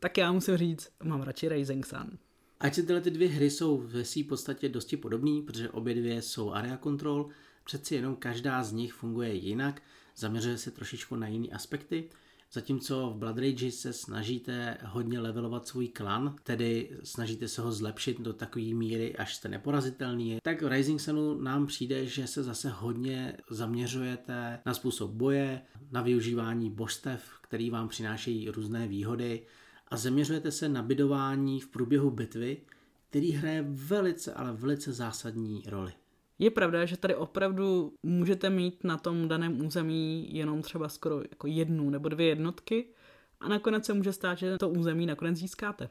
Tak 0.00 0.18
já 0.18 0.32
musím 0.32 0.56
říct, 0.56 0.90
mám 1.02 1.22
radši 1.22 1.48
Rising 1.48 1.86
Sun. 1.86 2.18
Ať 2.60 2.74
se 2.74 2.82
tyhle 2.82 3.00
ty 3.00 3.10
dvě 3.10 3.28
hry 3.28 3.50
jsou 3.50 3.78
ve 3.78 4.04
své 4.04 4.24
podstatě 4.24 4.68
dosti 4.68 4.96
podobné, 4.96 5.42
protože 5.46 5.70
obě 5.70 5.94
dvě 5.94 6.22
jsou 6.22 6.52
area 6.52 6.78
control, 6.82 7.28
Přeci 7.64 7.94
jenom 7.94 8.16
každá 8.16 8.62
z 8.62 8.72
nich 8.72 8.92
funguje 8.92 9.34
jinak, 9.34 9.82
zaměřuje 10.16 10.58
se 10.58 10.70
trošičku 10.70 11.16
na 11.16 11.26
jiné 11.26 11.48
aspekty, 11.48 12.10
zatímco 12.52 13.10
v 13.10 13.16
Blood 13.16 13.38
Rage 13.38 13.70
se 13.70 13.92
snažíte 13.92 14.78
hodně 14.84 15.20
levelovat 15.20 15.66
svůj 15.66 15.88
klan, 15.88 16.36
tedy 16.42 16.90
snažíte 17.04 17.48
se 17.48 17.62
ho 17.62 17.72
zlepšit 17.72 18.20
do 18.20 18.32
takové 18.32 18.64
míry, 18.64 19.16
až 19.16 19.34
jste 19.34 19.48
neporazitelný, 19.48 20.38
tak 20.42 20.62
v 20.62 20.68
Rising 20.68 21.00
Sunu 21.00 21.40
nám 21.40 21.66
přijde, 21.66 22.06
že 22.06 22.26
se 22.26 22.42
zase 22.42 22.68
hodně 22.70 23.36
zaměřujete 23.50 24.60
na 24.66 24.74
způsob 24.74 25.10
boje, 25.10 25.62
na 25.90 26.02
využívání 26.02 26.70
božstev, 26.70 27.22
který 27.40 27.70
vám 27.70 27.88
přinášejí 27.88 28.50
různé 28.50 28.88
výhody 28.88 29.46
a 29.88 29.96
zaměřujete 29.96 30.50
se 30.50 30.68
na 30.68 30.82
bydování 30.82 31.60
v 31.60 31.68
průběhu 31.68 32.10
bitvy, 32.10 32.62
který 33.10 33.32
hraje 33.32 33.64
velice, 33.68 34.34
ale 34.34 34.52
velice 34.52 34.92
zásadní 34.92 35.62
roli. 35.66 35.92
Je 36.38 36.50
pravda, 36.50 36.84
že 36.84 36.96
tady 36.96 37.14
opravdu 37.14 37.94
můžete 38.02 38.50
mít 38.50 38.84
na 38.84 38.96
tom 38.96 39.28
daném 39.28 39.66
území 39.66 40.34
jenom 40.34 40.62
třeba 40.62 40.88
skoro 40.88 41.22
jako 41.30 41.46
jednu 41.46 41.90
nebo 41.90 42.08
dvě 42.08 42.26
jednotky 42.26 42.88
a 43.40 43.48
nakonec 43.48 43.84
se 43.84 43.94
může 43.94 44.12
stát, 44.12 44.38
že 44.38 44.58
to 44.58 44.68
území 44.68 45.06
nakonec 45.06 45.36
získáte. 45.36 45.88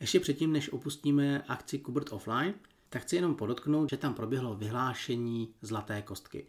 Ještě 0.00 0.20
předtím, 0.20 0.52
než 0.52 0.72
opustíme 0.72 1.42
akci 1.48 1.78
Kubert 1.78 2.12
Offline, 2.12 2.54
tak 2.88 3.02
chci 3.02 3.16
jenom 3.16 3.34
podotknout, 3.34 3.90
že 3.90 3.96
tam 3.96 4.14
proběhlo 4.14 4.54
vyhlášení 4.54 5.54
zlaté 5.62 6.02
kostky. 6.02 6.46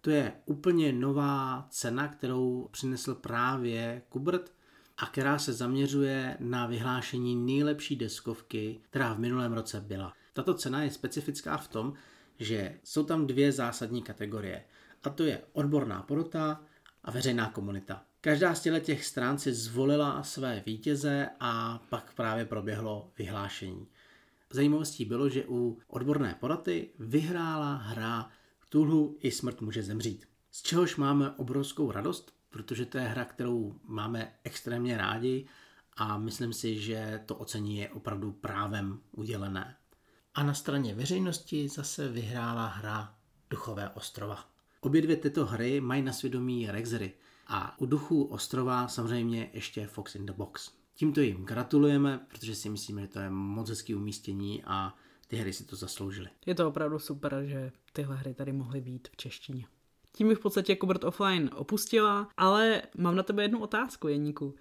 To 0.00 0.10
je 0.10 0.32
úplně 0.46 0.92
nová 0.92 1.66
cena, 1.70 2.08
kterou 2.08 2.68
přinesl 2.70 3.14
právě 3.14 4.02
Kubert 4.08 4.52
a 4.96 5.06
která 5.06 5.38
se 5.38 5.52
zaměřuje 5.52 6.36
na 6.40 6.66
vyhlášení 6.66 7.36
nejlepší 7.36 7.96
deskovky, 7.96 8.80
která 8.82 9.14
v 9.14 9.18
minulém 9.18 9.52
roce 9.52 9.80
byla. 9.80 10.12
Tato 10.32 10.54
cena 10.54 10.82
je 10.82 10.90
specifická 10.90 11.56
v 11.56 11.68
tom, 11.68 11.94
že 12.38 12.78
jsou 12.84 13.04
tam 13.04 13.26
dvě 13.26 13.52
zásadní 13.52 14.02
kategorie. 14.02 14.64
A 15.02 15.10
to 15.10 15.24
je 15.24 15.42
odborná 15.52 16.02
porota 16.02 16.60
a 17.04 17.10
veřejná 17.10 17.50
komunita. 17.50 18.04
Každá 18.20 18.54
z 18.54 18.80
těch 18.80 19.04
stran 19.04 19.38
si 19.38 19.54
zvolila 19.54 20.22
své 20.22 20.62
vítěze 20.66 21.28
a 21.40 21.82
pak 21.88 22.14
právě 22.14 22.44
proběhlo 22.44 23.12
vyhlášení. 23.18 23.86
Zajímavostí 24.50 25.04
bylo, 25.04 25.28
že 25.28 25.44
u 25.48 25.78
odborné 25.88 26.36
poroty 26.40 26.90
vyhrála 26.98 27.74
hra 27.74 28.30
Tulhu 28.68 29.16
i 29.20 29.30
smrt 29.30 29.60
může 29.60 29.82
zemřít. 29.82 30.28
Z 30.50 30.62
čehož 30.62 30.96
máme 30.96 31.30
obrovskou 31.30 31.92
radost, 31.92 32.34
protože 32.50 32.86
to 32.86 32.98
je 32.98 33.04
hra, 33.04 33.24
kterou 33.24 33.74
máme 33.84 34.32
extrémně 34.44 34.96
rádi 34.96 35.46
a 35.96 36.18
myslím 36.18 36.52
si, 36.52 36.78
že 36.78 37.20
to 37.26 37.34
ocení 37.34 37.76
je 37.76 37.88
opravdu 37.88 38.32
právem 38.32 39.00
udělené. 39.12 39.76
A 40.34 40.42
na 40.42 40.54
straně 40.54 40.94
veřejnosti 40.94 41.68
zase 41.68 42.08
vyhrála 42.08 42.66
hra 42.66 43.14
Duchové 43.50 43.88
ostrova. 43.88 44.44
Obě 44.80 45.02
dvě 45.02 45.16
tyto 45.16 45.46
hry 45.46 45.80
mají 45.80 46.02
na 46.02 46.12
svědomí 46.12 46.70
Rexery 46.70 47.12
a 47.46 47.80
u 47.80 47.86
Duchů 47.86 48.24
ostrova 48.24 48.88
samozřejmě 48.88 49.50
ještě 49.52 49.86
Fox 49.86 50.14
in 50.14 50.26
the 50.26 50.32
Box. 50.32 50.70
Tímto 50.94 51.20
jim 51.20 51.44
gratulujeme, 51.44 52.26
protože 52.28 52.54
si 52.54 52.68
myslíme, 52.68 53.02
že 53.02 53.08
to 53.08 53.18
je 53.18 53.30
moc 53.30 53.68
hezký 53.68 53.94
umístění 53.94 54.62
a 54.64 54.94
ty 55.28 55.36
hry 55.36 55.52
si 55.52 55.64
to 55.64 55.76
zasloužily. 55.76 56.28
Je 56.46 56.54
to 56.54 56.68
opravdu 56.68 56.98
super, 56.98 57.42
že 57.44 57.72
tyhle 57.92 58.16
hry 58.16 58.34
tady 58.34 58.52
mohly 58.52 58.80
být 58.80 59.08
v 59.08 59.16
češtině. 59.16 59.66
Tím 60.12 60.28
bych 60.28 60.38
v 60.38 60.40
podstatě 60.40 60.76
Kubert 60.76 61.04
Offline 61.04 61.50
opustila, 61.54 62.28
ale 62.36 62.82
mám 62.96 63.16
na 63.16 63.22
tebe 63.22 63.42
jednu 63.42 63.60
otázku, 63.60 64.08
Jeníku. 64.08 64.54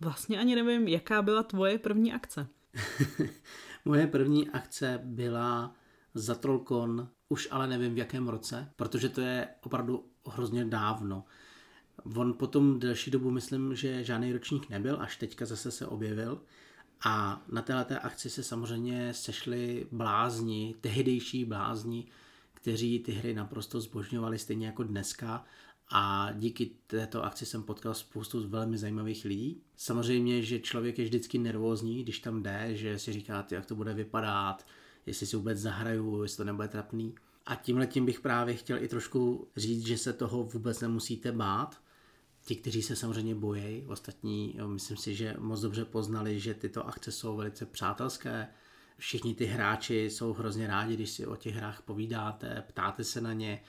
Vlastně 0.00 0.38
ani 0.38 0.54
nevím, 0.54 0.88
jaká 0.88 1.22
byla 1.22 1.42
tvoje 1.42 1.78
první 1.78 2.12
akce. 2.12 2.48
Moje 3.86 4.06
první 4.06 4.50
akce 4.50 5.00
byla 5.04 5.74
za 6.14 6.34
Trollcon, 6.34 7.08
už 7.28 7.48
ale 7.50 7.66
nevím 7.66 7.94
v 7.94 7.98
jakém 7.98 8.28
roce, 8.28 8.72
protože 8.76 9.08
to 9.08 9.20
je 9.20 9.48
opravdu 9.62 10.04
hrozně 10.28 10.64
dávno. 10.64 11.24
On 12.16 12.32
potom 12.32 12.78
delší 12.78 13.10
dobu 13.10 13.30
myslím, 13.30 13.74
že 13.74 14.04
žádný 14.04 14.32
ročník 14.32 14.68
nebyl, 14.68 14.96
až 15.00 15.16
teďka 15.16 15.46
zase 15.46 15.70
se 15.70 15.86
objevil. 15.86 16.40
A 17.04 17.42
na 17.52 17.62
této 17.62 17.94
akci 18.02 18.30
se 18.30 18.42
samozřejmě 18.42 19.14
sešli 19.14 19.86
blázni, 19.92 20.74
tehdejší 20.80 21.44
blázni, 21.44 22.06
kteří 22.54 22.98
ty 22.98 23.12
hry 23.12 23.34
naprosto 23.34 23.80
zbožňovali 23.80 24.38
stejně 24.38 24.66
jako 24.66 24.82
dneska 24.82 25.44
a 25.88 26.32
díky 26.32 26.70
této 26.86 27.24
akci 27.24 27.46
jsem 27.46 27.62
potkal 27.62 27.94
spoustu 27.94 28.48
velmi 28.48 28.78
zajímavých 28.78 29.24
lidí. 29.24 29.62
Samozřejmě, 29.76 30.42
že 30.42 30.60
člověk 30.60 30.98
je 30.98 31.04
vždycky 31.04 31.38
nervózní, 31.38 32.02
když 32.02 32.18
tam 32.18 32.42
jde, 32.42 32.70
že 32.76 32.98
si 32.98 33.12
říká, 33.12 33.46
jak 33.50 33.66
to 33.66 33.74
bude 33.74 33.94
vypadat, 33.94 34.66
jestli 35.06 35.26
si 35.26 35.36
vůbec 35.36 35.58
zahraju, 35.58 36.22
jestli 36.22 36.36
to 36.36 36.44
nebude 36.44 36.68
trapný. 36.68 37.14
A 37.46 37.54
tímhle 37.54 37.86
tím 37.86 38.06
bych 38.06 38.20
právě 38.20 38.54
chtěl 38.54 38.82
i 38.82 38.88
trošku 38.88 39.48
říct, 39.56 39.86
že 39.86 39.98
se 39.98 40.12
toho 40.12 40.44
vůbec 40.44 40.80
nemusíte 40.80 41.32
bát. 41.32 41.80
ti, 42.44 42.56
kteří 42.56 42.82
se 42.82 42.96
samozřejmě 42.96 43.34
bojí, 43.34 43.84
ostatní, 43.86 44.54
jo, 44.56 44.68
myslím 44.68 44.96
si, 44.96 45.14
že 45.14 45.34
moc 45.38 45.60
dobře 45.60 45.84
poznali, 45.84 46.40
že 46.40 46.54
tyto 46.54 46.86
akce 46.86 47.12
jsou 47.12 47.36
velice 47.36 47.66
přátelské. 47.66 48.48
Všichni 48.98 49.34
ty 49.34 49.44
hráči 49.44 50.04
jsou 50.04 50.32
hrozně 50.32 50.66
rádi, 50.66 50.94
když 50.94 51.10
si 51.10 51.26
o 51.26 51.36
těch 51.36 51.54
hrách 51.54 51.82
povídáte, 51.82 52.64
ptáte 52.68 53.04
se 53.04 53.20
na 53.20 53.32
ně 53.32 53.62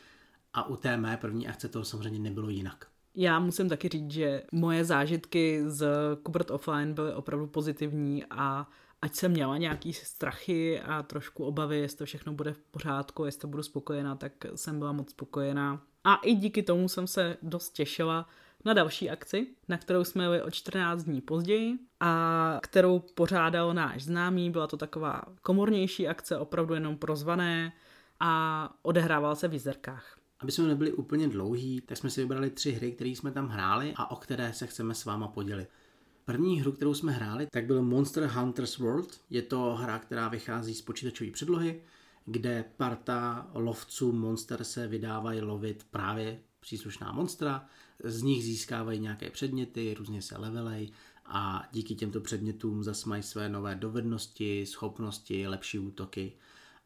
a 0.58 0.68
u 0.68 0.76
té 0.76 0.98
mé 0.98 1.18
první 1.18 1.48
akce 1.48 1.68
to 1.68 1.84
samozřejmě 1.84 2.20
nebylo 2.20 2.50
jinak. 2.50 2.86
Já 3.16 3.40
musím 3.40 3.70
taky 3.70 3.90
říct, 3.90 4.12
že 4.12 4.44
moje 4.52 4.86
zážitky 4.86 5.64
z 5.68 5.88
Kubert 6.24 6.52
Offline 6.52 6.94
byly 6.94 7.14
opravdu 7.14 7.48
pozitivní 7.48 8.26
a 8.30 8.68
ať 9.02 9.16
jsem 9.16 9.32
měla 9.32 9.58
nějaký 9.58 9.94
strachy 9.94 10.82
a 10.82 11.04
trošku 11.04 11.46
obavy, 11.46 11.78
jestli 11.78 11.98
to 11.98 12.06
všechno 12.06 12.34
bude 12.34 12.54
v 12.54 12.60
pořádku, 12.60 13.26
jestli 13.26 13.42
to 13.42 13.48
budu 13.48 13.64
spokojená, 13.64 14.16
tak 14.16 14.32
jsem 14.56 14.80
byla 14.80 14.92
moc 14.92 15.10
spokojená. 15.10 15.82
A 16.04 16.16
i 16.16 16.36
díky 16.36 16.64
tomu 16.64 16.90
jsem 16.90 17.08
se 17.08 17.38
dost 17.42 17.70
těšila 17.70 18.30
na 18.66 18.74
další 18.74 19.10
akci, 19.10 19.48
na 19.68 19.78
kterou 19.78 20.04
jsme 20.04 20.24
jeli 20.24 20.42
o 20.42 20.52
14 20.52 21.04
dní 21.04 21.22
později 21.22 21.80
a 22.00 22.60
kterou 22.64 23.00
pořádal 23.00 23.74
náš 23.74 24.04
známý. 24.04 24.52
Byla 24.52 24.68
to 24.68 24.78
taková 24.78 25.22
komornější 25.42 26.08
akce, 26.08 26.38
opravdu 26.38 26.74
jenom 26.74 26.98
pro 26.98 27.16
zvané 27.16 27.74
a 28.20 28.74
odehrával 28.82 29.36
se 29.36 29.48
v 29.48 29.54
Jizerkách. 29.54 30.17
Aby 30.40 30.52
jsme 30.52 30.68
nebyli 30.68 30.92
úplně 30.92 31.28
dlouhý, 31.28 31.82
tak 31.82 31.98
jsme 31.98 32.10
si 32.10 32.22
vybrali 32.22 32.50
tři 32.50 32.72
hry, 32.72 32.92
které 32.92 33.10
jsme 33.10 33.32
tam 33.32 33.48
hráli 33.48 33.94
a 33.96 34.12
o 34.12 34.16
které 34.16 34.54
se 34.54 34.68
chceme 34.68 34.96
s 34.96 35.06
váma 35.06 35.28
podělit. 35.28 35.70
První 36.26 36.62
hru, 36.62 36.72
kterou 36.72 36.94
jsme 36.94 37.12
hráli, 37.12 37.48
tak 37.52 37.66
byl 37.66 37.82
Monster 37.82 38.28
Hunters 38.28 38.78
World. 38.78 39.22
Je 39.30 39.42
to 39.42 39.76
hra, 39.76 40.00
která 40.00 40.28
vychází 40.28 40.76
z 40.76 40.82
počítačové 40.82 41.32
předlohy, 41.32 41.82
kde 42.26 42.66
parta 42.78 43.48
lovců 43.54 44.12
monster 44.12 44.64
se 44.64 44.88
vydávají 44.88 45.42
lovit 45.42 45.86
právě 45.92 46.40
příslušná 46.60 47.12
monstra, 47.12 47.66
z 48.04 48.22
nich 48.22 48.44
získávají 48.44 49.00
nějaké 49.00 49.30
předměty, 49.30 49.94
různě 49.94 50.22
se 50.22 50.38
levelej 50.38 50.92
a 51.26 51.68
díky 51.72 51.96
těmto 51.96 52.22
předmětům 52.22 52.84
zase 52.84 53.10
mají 53.10 53.24
své 53.24 53.50
nové 53.50 53.76
dovednosti, 53.76 54.66
schopnosti, 54.66 55.48
lepší 55.48 55.80
útoky. 55.80 56.34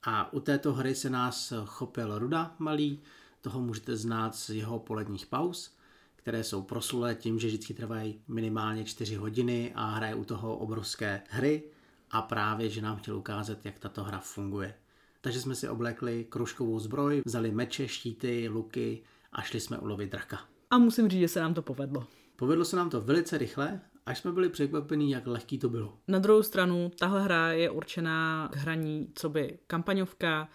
A 0.04 0.34
u 0.34 0.40
této 0.40 0.74
hry 0.74 0.96
se 0.96 1.10
nás 1.10 1.54
chopil 1.66 2.20
Ruda 2.20 2.56
malý, 2.60 3.00
toho 3.41 3.62
můžete 3.62 3.95
znát 3.95 4.36
z 4.36 4.49
jeho 4.49 4.80
poledních 4.80 5.25
pauz, 5.25 5.75
které 6.15 6.43
jsou 6.43 6.62
proslulé 6.62 7.15
tím, 7.15 7.39
že 7.39 7.47
vždycky 7.47 7.73
trvají 7.73 8.21
minimálně 8.27 8.84
4 8.84 9.15
hodiny 9.15 9.71
a 9.75 9.86
hraje 9.89 10.15
u 10.15 10.23
toho 10.23 10.58
obrovské 10.58 11.21
hry 11.30 11.63
a 12.12 12.21
právě, 12.21 12.69
že 12.69 12.82
nám 12.82 12.97
chtěl 12.97 13.17
ukázat, 13.17 13.65
jak 13.65 13.80
tato 13.80 14.04
hra 14.04 14.19
funguje. 14.19 14.75
Takže 15.21 15.41
jsme 15.41 15.56
si 15.56 15.69
oblékli 15.69 16.25
kružkovou 16.30 16.80
zbroj, 16.80 17.21
vzali 17.25 17.51
meče, 17.51 17.88
štíty, 17.88 18.49
luky 18.49 19.04
a 19.32 19.41
šli 19.41 19.60
jsme 19.60 19.77
ulovit 19.77 20.12
draka. 20.12 20.39
A 20.69 20.77
musím 20.77 21.10
říct, 21.10 21.19
že 21.19 21.27
se 21.27 21.39
nám 21.39 21.54
to 21.54 21.62
povedlo. 21.62 22.08
Povedlo 22.36 22.65
se 22.65 22.75
nám 22.75 22.89
to 22.89 23.01
velice 23.01 23.38
rychle, 23.38 23.82
až 24.06 24.19
jsme 24.19 24.32
byli 24.32 24.49
překvapení, 24.49 25.12
jak 25.12 25.27
lehký 25.27 25.60
to 25.60 25.69
bylo. 25.69 25.97
Na 26.08 26.19
druhou 26.19 26.43
stranu, 26.43 26.91
tahle 26.99 27.23
hra 27.23 27.51
je 27.51 27.69
určená 27.69 28.49
k 28.51 28.56
hraní 28.56 29.12
co 29.15 29.30
by 29.30 29.60
kampaňovka 29.67 30.49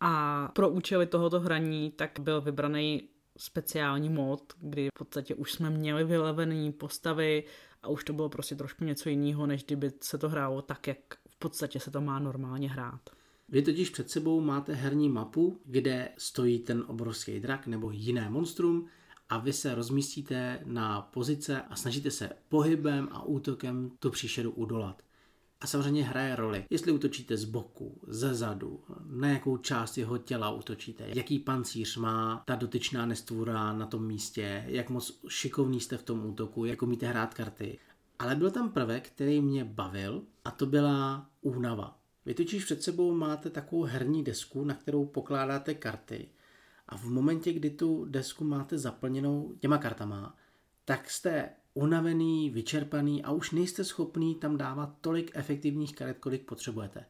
a 0.00 0.48
pro 0.54 0.70
účely 0.70 1.06
tohoto 1.06 1.40
hraní 1.40 1.90
tak 1.90 2.20
byl 2.20 2.40
vybraný 2.40 3.08
speciální 3.36 4.08
mod, 4.08 4.52
kdy 4.60 4.88
v 4.88 4.98
podstatě 4.98 5.34
už 5.34 5.52
jsme 5.52 5.70
měli 5.70 6.04
vylevený 6.04 6.72
postavy 6.72 7.44
a 7.82 7.88
už 7.88 8.04
to 8.04 8.12
bylo 8.12 8.28
prostě 8.28 8.54
trošku 8.54 8.84
něco 8.84 9.08
jiného, 9.08 9.46
než 9.46 9.64
kdyby 9.64 9.92
se 10.00 10.18
to 10.18 10.28
hrálo 10.28 10.62
tak, 10.62 10.86
jak 10.86 10.98
v 11.28 11.36
podstatě 11.38 11.80
se 11.80 11.90
to 11.90 12.00
má 12.00 12.18
normálně 12.18 12.70
hrát. 12.70 13.10
Vy 13.48 13.62
totiž 13.62 13.90
před 13.90 14.10
sebou 14.10 14.40
máte 14.40 14.74
herní 14.74 15.08
mapu, 15.08 15.60
kde 15.64 16.08
stojí 16.18 16.58
ten 16.58 16.84
obrovský 16.86 17.40
drak 17.40 17.66
nebo 17.66 17.90
jiné 17.90 18.30
monstrum 18.30 18.86
a 19.28 19.38
vy 19.38 19.52
se 19.52 19.74
rozmístíte 19.74 20.60
na 20.64 21.02
pozice 21.02 21.62
a 21.62 21.76
snažíte 21.76 22.10
se 22.10 22.30
pohybem 22.48 23.08
a 23.12 23.22
útokem 23.22 23.90
tu 23.98 24.10
příšeru 24.10 24.50
udolat. 24.50 25.02
A 25.60 25.66
samozřejmě 25.66 26.04
hraje 26.04 26.36
roli, 26.36 26.64
jestli 26.70 26.92
útočíte 26.92 27.36
z 27.36 27.44
boku, 27.44 28.00
ze 28.06 28.34
zadu, 28.34 28.84
na 29.04 29.28
jakou 29.28 29.56
část 29.56 29.98
jeho 29.98 30.18
těla 30.18 30.50
útočíte, 30.50 31.04
jaký 31.14 31.38
pancíř 31.38 31.96
má 31.96 32.42
ta 32.46 32.54
dotyčná 32.54 33.06
nestvůra 33.06 33.72
na 33.72 33.86
tom 33.86 34.06
místě, 34.06 34.64
jak 34.66 34.90
moc 34.90 35.20
šikovný 35.28 35.80
jste 35.80 35.96
v 35.96 36.02
tom 36.02 36.26
útoku, 36.26 36.64
jak 36.64 36.82
umíte 36.82 37.06
hrát 37.06 37.34
karty. 37.34 37.78
Ale 38.18 38.36
byl 38.36 38.50
tam 38.50 38.72
prvek, 38.72 39.08
který 39.08 39.40
mě 39.40 39.64
bavil 39.64 40.22
a 40.44 40.50
to 40.50 40.66
byla 40.66 41.26
únava. 41.40 41.98
Vy 42.26 42.34
totiž 42.34 42.64
před 42.64 42.82
sebou 42.82 43.14
máte 43.14 43.50
takovou 43.50 43.82
herní 43.82 44.24
desku, 44.24 44.64
na 44.64 44.74
kterou 44.74 45.04
pokládáte 45.04 45.74
karty 45.74 46.28
a 46.88 46.96
v 46.96 47.04
momentě, 47.04 47.52
kdy 47.52 47.70
tu 47.70 48.04
desku 48.04 48.44
máte 48.44 48.78
zaplněnou 48.78 49.54
těma 49.60 49.78
kartama, 49.78 50.36
tak 50.84 51.10
jste 51.10 51.50
unavený, 51.76 52.50
vyčerpaný 52.50 53.24
a 53.24 53.30
už 53.30 53.50
nejste 53.50 53.84
schopný 53.84 54.34
tam 54.34 54.56
dávat 54.56 54.94
tolik 55.00 55.30
efektivních 55.34 55.94
karet, 55.94 56.18
kolik 56.18 56.42
potřebujete. 56.42 57.04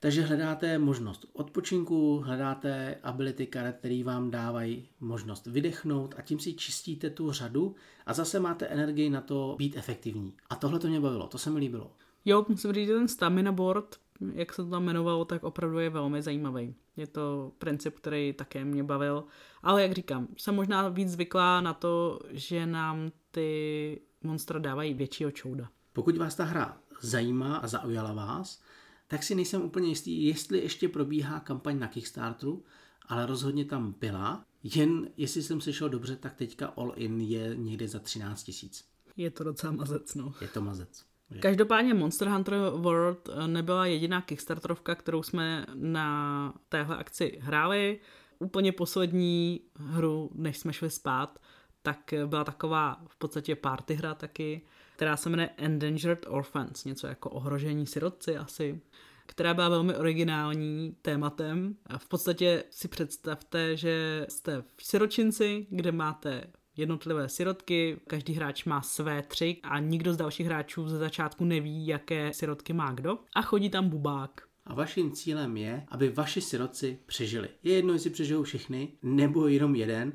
Takže 0.00 0.22
hledáte 0.22 0.78
možnost 0.78 1.26
odpočinku, 1.32 2.22
hledáte 2.24 2.96
ability 3.02 3.46
karet, 3.46 3.76
které 3.76 4.04
vám 4.04 4.30
dávají 4.30 4.88
možnost 5.00 5.46
vydechnout 5.46 6.14
a 6.18 6.22
tím 6.22 6.38
si 6.38 6.54
čistíte 6.54 7.10
tu 7.10 7.32
řadu 7.32 7.74
a 8.06 8.14
zase 8.14 8.40
máte 8.40 8.66
energii 8.66 9.10
na 9.10 9.20
to 9.20 9.54
být 9.58 9.76
efektivní. 9.76 10.34
A 10.50 10.56
tohle 10.56 10.78
to 10.78 10.88
mě 10.88 11.00
bavilo, 11.00 11.26
to 11.26 11.38
se 11.38 11.50
mi 11.50 11.60
líbilo. 11.60 11.90
Jo, 12.24 12.46
musím 12.48 12.72
říct, 12.72 12.86
že 12.86 12.94
ten 12.94 13.08
stamina 13.08 13.52
board, 13.52 13.96
jak 14.34 14.52
se 14.52 14.64
to 14.64 14.70
tam 14.70 14.82
jmenovalo, 14.82 15.24
tak 15.24 15.44
opravdu 15.44 15.78
je 15.78 15.90
velmi 15.90 16.22
zajímavý. 16.22 16.74
Je 16.96 17.06
to 17.06 17.52
princip, 17.58 17.94
který 17.96 18.32
také 18.32 18.64
mě 18.64 18.84
bavil. 18.84 19.24
Ale 19.62 19.82
jak 19.82 19.92
říkám, 19.92 20.28
jsem 20.36 20.54
možná 20.54 20.88
víc 20.88 21.08
zvyklá 21.08 21.60
na 21.60 21.74
to, 21.74 22.20
že 22.30 22.66
nám 22.66 23.12
ty 23.30 24.00
monstra 24.24 24.58
dávají 24.58 24.94
většího 24.94 25.30
čouda. 25.30 25.68
Pokud 25.92 26.16
vás 26.16 26.34
ta 26.34 26.44
hra 26.44 26.78
zajímá 27.00 27.56
a 27.56 27.66
zaujala 27.66 28.12
vás, 28.12 28.62
tak 29.08 29.22
si 29.22 29.34
nejsem 29.34 29.62
úplně 29.62 29.88
jistý, 29.88 30.26
jestli 30.26 30.58
ještě 30.58 30.88
probíhá 30.88 31.40
kampaň 31.40 31.78
na 31.78 31.88
Kickstarteru, 31.88 32.64
ale 33.06 33.26
rozhodně 33.26 33.64
tam 33.64 33.94
byla. 34.00 34.44
Jen, 34.62 35.08
jestli 35.16 35.42
jsem 35.42 35.60
slyšel 35.60 35.88
dobře, 35.88 36.16
tak 36.16 36.34
teďka 36.34 36.66
All 36.66 36.92
In 36.96 37.20
je 37.20 37.56
někde 37.56 37.88
za 37.88 37.98
13 37.98 38.42
tisíc. 38.42 38.84
Je 39.16 39.30
to 39.30 39.44
docela 39.44 39.72
mazec, 39.72 40.14
no. 40.14 40.34
Je 40.40 40.48
to 40.48 40.60
mazec. 40.60 41.04
Každopádně 41.40 41.94
Monster 41.94 42.28
Hunter 42.28 42.54
World 42.76 43.28
nebyla 43.46 43.86
jediná 43.86 44.20
Kickstarterovka, 44.20 44.94
kterou 44.94 45.22
jsme 45.22 45.66
na 45.74 46.54
téhle 46.68 46.96
akci 46.96 47.38
hráli. 47.40 48.00
Úplně 48.38 48.72
poslední 48.72 49.60
hru, 49.76 50.30
než 50.34 50.58
jsme 50.58 50.72
šli 50.72 50.90
spát, 50.90 51.38
tak 51.82 52.14
byla 52.26 52.44
taková 52.44 53.00
v 53.08 53.16
podstatě 53.16 53.56
party 53.56 53.94
hra 53.94 54.14
taky, 54.14 54.62
která 54.96 55.16
se 55.16 55.30
jmenuje 55.30 55.50
Endangered 55.56 56.26
Orphans, 56.28 56.84
něco 56.84 57.06
jako 57.06 57.30
ohrožení 57.30 57.86
sirotci 57.86 58.36
asi, 58.36 58.80
která 59.26 59.54
byla 59.54 59.68
velmi 59.68 59.96
originální 59.96 60.96
tématem. 61.02 61.76
A 61.86 61.98
v 61.98 62.06
podstatě 62.06 62.64
si 62.70 62.88
představte, 62.88 63.76
že 63.76 64.26
jste 64.28 64.62
v 64.76 64.86
siročinci, 64.86 65.66
kde 65.70 65.92
máte 65.92 66.44
jednotlivé 66.76 67.28
sirotky, 67.28 68.00
každý 68.06 68.32
hráč 68.32 68.64
má 68.64 68.82
své 68.82 69.22
tři 69.22 69.56
a 69.62 69.78
nikdo 69.78 70.12
z 70.12 70.16
dalších 70.16 70.46
hráčů 70.46 70.88
ze 70.88 70.98
začátku 70.98 71.44
neví, 71.44 71.86
jaké 71.86 72.32
sirotky 72.32 72.72
má 72.72 72.92
kdo 72.92 73.18
a 73.34 73.42
chodí 73.42 73.70
tam 73.70 73.88
bubák. 73.88 74.40
A 74.66 74.74
vaším 74.74 75.12
cílem 75.12 75.56
je, 75.56 75.84
aby 75.88 76.08
vaši 76.08 76.40
sirotci 76.40 76.98
přežili. 77.06 77.48
Je 77.62 77.74
jedno, 77.74 77.92
jestli 77.92 78.10
přežijou 78.10 78.42
všechny, 78.42 78.92
nebo 79.02 79.48
jenom 79.48 79.74
jeden, 79.74 80.12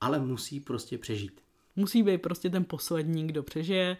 ale 0.00 0.18
musí 0.18 0.60
prostě 0.60 0.98
přežít. 0.98 1.40
Musí 1.76 2.02
být 2.02 2.22
prostě 2.22 2.50
ten 2.50 2.64
poslední, 2.64 3.26
kdo 3.26 3.42
přežije 3.42 3.96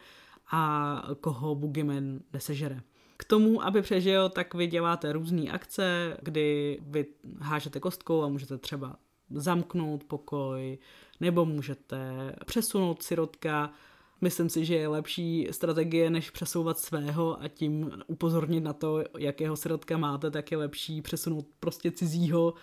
a 0.50 1.02
koho 1.20 1.54
Boogeyman 1.54 2.20
nesežere. 2.32 2.80
K 3.16 3.24
tomu, 3.24 3.64
aby 3.64 3.82
přežil, 3.82 4.28
tak 4.28 4.54
vy 4.54 4.66
děláte 4.66 5.12
různé 5.12 5.50
akce, 5.50 6.16
kdy 6.22 6.78
vy 6.82 7.06
hážete 7.40 7.80
kostkou 7.80 8.22
a 8.22 8.28
můžete 8.28 8.58
třeba 8.58 8.96
zamknout 9.30 10.04
pokoj, 10.04 10.78
nebo 11.20 11.44
můžete 11.44 12.32
přesunout 12.46 13.02
sirotka. 13.02 13.72
Myslím 14.20 14.48
si, 14.48 14.64
že 14.64 14.74
je 14.74 14.88
lepší 14.88 15.48
strategie, 15.50 16.10
než 16.10 16.30
přesouvat 16.30 16.78
svého 16.78 17.42
a 17.42 17.48
tím 17.48 17.92
upozornit 18.06 18.60
na 18.60 18.72
to, 18.72 19.04
jakého 19.18 19.56
sirotka 19.56 19.98
máte, 19.98 20.30
tak 20.30 20.50
je 20.50 20.58
lepší 20.58 21.02
přesunout 21.02 21.46
prostě 21.60 21.90
cizího, 21.90 22.54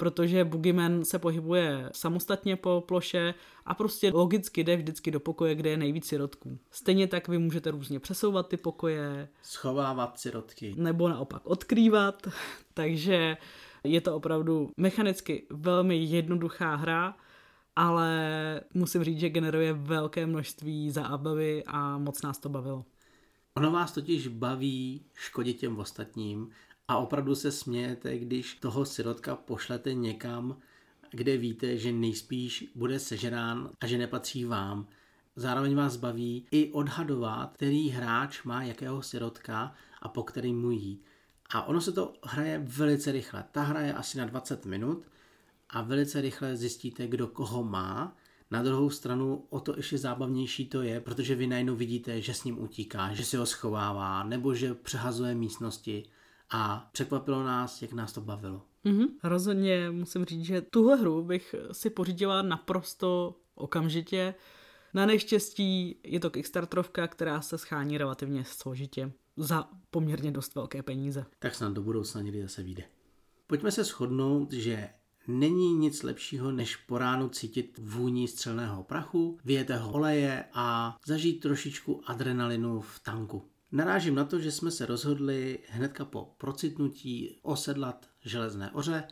protože 0.00 0.44
Boogeyman 0.44 1.04
se 1.04 1.18
pohybuje 1.18 1.90
samostatně 1.92 2.56
po 2.56 2.84
ploše 2.86 3.34
a 3.66 3.74
prostě 3.74 4.10
logicky 4.14 4.64
jde 4.64 4.76
vždycky 4.76 5.10
do 5.10 5.20
pokoje, 5.20 5.54
kde 5.54 5.70
je 5.70 5.76
nejvíc 5.76 6.06
sirotků. 6.06 6.58
Stejně 6.70 7.06
tak 7.06 7.28
vy 7.28 7.38
můžete 7.38 7.70
různě 7.70 8.00
přesouvat 8.00 8.48
ty 8.48 8.56
pokoje. 8.56 9.28
Schovávat 9.42 10.18
sirotky. 10.18 10.74
Nebo 10.76 11.08
naopak 11.08 11.42
odkrývat, 11.44 12.26
takže 12.74 13.36
je 13.84 14.00
to 14.00 14.16
opravdu 14.16 14.70
mechanicky 14.76 15.46
velmi 15.50 15.96
jednoduchá 15.96 16.74
hra, 16.74 17.16
ale 17.76 18.60
musím 18.74 19.04
říct, 19.04 19.20
že 19.20 19.28
generuje 19.28 19.72
velké 19.72 20.26
množství 20.26 20.90
zábavy 20.90 21.64
a 21.66 21.98
moc 21.98 22.22
nás 22.22 22.38
to 22.38 22.48
bavilo. 22.48 22.84
Ono 23.54 23.70
vás 23.70 23.92
totiž 23.92 24.28
baví 24.28 25.04
škodit 25.14 25.56
těm 25.58 25.78
ostatním 25.78 26.50
a 26.90 26.96
opravdu 26.96 27.34
se 27.34 27.52
smějete, 27.52 28.18
když 28.18 28.54
toho 28.54 28.84
sirotka 28.84 29.36
pošlete 29.36 29.94
někam, 29.94 30.56
kde 31.10 31.36
víte, 31.36 31.76
že 31.76 31.92
nejspíš 31.92 32.64
bude 32.74 32.98
sežrán 32.98 33.70
a 33.80 33.86
že 33.86 33.98
nepatří 33.98 34.44
vám. 34.44 34.86
Zároveň 35.36 35.76
vás 35.76 35.96
baví 35.96 36.46
i 36.50 36.72
odhadovat, 36.72 37.52
který 37.54 37.88
hráč 37.88 38.42
má 38.42 38.62
jakého 38.62 39.02
sirotka 39.02 39.74
a 40.02 40.08
po 40.08 40.22
kterým 40.22 40.60
mu 40.60 40.70
jít. 40.70 41.04
A 41.50 41.62
ono 41.62 41.80
se 41.80 41.92
to 41.92 42.12
hraje 42.24 42.58
velice 42.58 43.12
rychle. 43.12 43.44
Ta 43.52 43.62
hra 43.62 43.80
je 43.80 43.94
asi 43.94 44.18
na 44.18 44.24
20 44.24 44.66
minut 44.66 45.06
a 45.68 45.82
velice 45.82 46.20
rychle 46.20 46.56
zjistíte, 46.56 47.06
kdo 47.06 47.26
koho 47.26 47.64
má. 47.64 48.16
Na 48.50 48.62
druhou 48.62 48.90
stranu 48.90 49.44
o 49.50 49.60
to 49.60 49.76
ještě 49.76 49.98
zábavnější 49.98 50.66
to 50.66 50.82
je, 50.82 51.00
protože 51.00 51.34
vy 51.34 51.46
najednou 51.46 51.76
vidíte, 51.76 52.20
že 52.20 52.34
s 52.34 52.44
ním 52.44 52.62
utíká, 52.62 53.14
že 53.14 53.24
si 53.24 53.36
ho 53.36 53.46
schovává, 53.46 54.22
nebo 54.22 54.54
že 54.54 54.74
přehazuje 54.74 55.34
místnosti 55.34 56.04
a 56.50 56.88
překvapilo 56.92 57.44
nás, 57.44 57.82
jak 57.82 57.92
nás 57.92 58.12
to 58.12 58.20
bavilo. 58.20 58.62
Mm-hmm. 58.84 59.08
Rozhodně 59.24 59.90
musím 59.90 60.24
říct, 60.24 60.44
že 60.44 60.60
tuhle 60.60 60.96
hru 60.96 61.24
bych 61.24 61.54
si 61.72 61.90
pořídila 61.90 62.42
naprosto 62.42 63.36
okamžitě. 63.54 64.34
Na 64.94 65.06
neštěstí 65.06 66.00
je 66.04 66.20
to 66.20 66.30
Kickstarterovka, 66.30 67.06
která 67.06 67.40
se 67.40 67.58
schání 67.58 67.98
relativně 67.98 68.44
složitě 68.44 69.12
za 69.36 69.68
poměrně 69.90 70.30
dost 70.30 70.54
velké 70.54 70.82
peníze. 70.82 71.26
Tak 71.38 71.54
snad 71.54 71.72
do 71.72 71.82
budoucna 71.82 72.20
někdy 72.20 72.42
zase 72.42 72.62
vyjde. 72.62 72.84
Pojďme 73.46 73.72
se 73.72 73.84
shodnout, 73.84 74.52
že 74.52 74.88
není 75.28 75.74
nic 75.74 76.02
lepšího, 76.02 76.52
než 76.52 76.76
po 76.76 76.98
ránu 76.98 77.28
cítit 77.28 77.80
vůní 77.82 78.28
střelného 78.28 78.84
prachu, 78.84 79.38
vyjetého 79.44 79.92
oleje 79.92 80.44
a 80.52 80.96
zažít 81.06 81.40
trošičku 81.40 82.02
adrenalinu 82.06 82.80
v 82.80 83.00
tanku. 83.00 83.49
Narážím 83.72 84.14
na 84.14 84.24
to, 84.24 84.38
že 84.40 84.52
jsme 84.52 84.70
se 84.70 84.86
rozhodli 84.86 85.58
hnedka 85.68 86.04
po 86.04 86.34
procitnutí 86.38 87.38
osedlat 87.42 88.08
železné 88.24 88.70
oře 88.70 89.04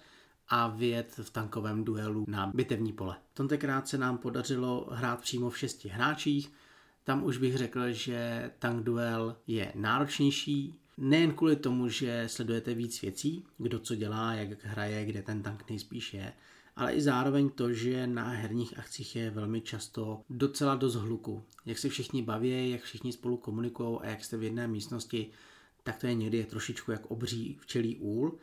a 0.49 0.69
vyjet 0.69 1.21
v 1.23 1.31
tankovém 1.31 1.85
duelu 1.85 2.25
na 2.29 2.51
bitevní 2.55 2.93
pole. 2.93 3.17
Tentokrát 3.35 3.89
se 3.89 3.99
nám 3.99 4.19
podařilo 4.19 4.89
hrát 4.91 5.21
přímo 5.21 5.51
v 5.51 5.59
šesti 5.59 5.89
hráčích, 5.89 6.53
tam 7.05 7.25
už 7.25 7.39
bych 7.39 7.57
řekl, 7.57 7.93
že 7.93 8.51
tank 8.59 8.85
duel 8.85 9.37
je 9.47 9.73
náročnější, 9.75 10.81
nejen 10.97 11.33
kvůli 11.33 11.57
tomu, 11.57 11.89
že 11.89 12.25
sledujete 12.27 12.75
víc 12.75 13.01
věcí, 13.01 13.45
kdo 13.59 13.79
co 13.79 13.95
dělá, 13.95 14.35
jak 14.35 14.65
hraje, 14.65 15.05
kde 15.05 15.23
ten 15.23 15.43
tank 15.43 15.65
nejspíš 15.69 16.15
je, 16.15 16.33
ale 16.79 16.93
i 16.93 17.01
zároveň 17.01 17.51
to, 17.51 17.73
že 17.73 18.07
na 18.07 18.29
herních 18.29 18.79
akcích 18.79 19.17
je 19.17 19.31
velmi 19.31 19.61
často 19.61 20.21
docela 20.31 20.75
dost 20.75 20.95
hluku. 20.95 21.45
Jak 21.67 21.79
se 21.79 21.89
všichni 21.89 22.23
baví, 22.23 22.71
jak 22.71 22.83
všichni 22.83 23.13
spolu 23.13 23.37
komunikují 23.37 23.99
a 24.01 24.07
jak 24.07 24.25
jste 24.25 24.37
v 24.37 24.43
jedné 24.43 24.69
místnosti, 24.69 25.31
tak 25.83 25.97
to 25.97 26.07
je 26.07 26.15
někdy 26.15 26.45
trošičku 26.45 26.93
jak 26.93 27.07
obří 27.07 27.59
včelí 27.61 27.97
úl 27.97 28.39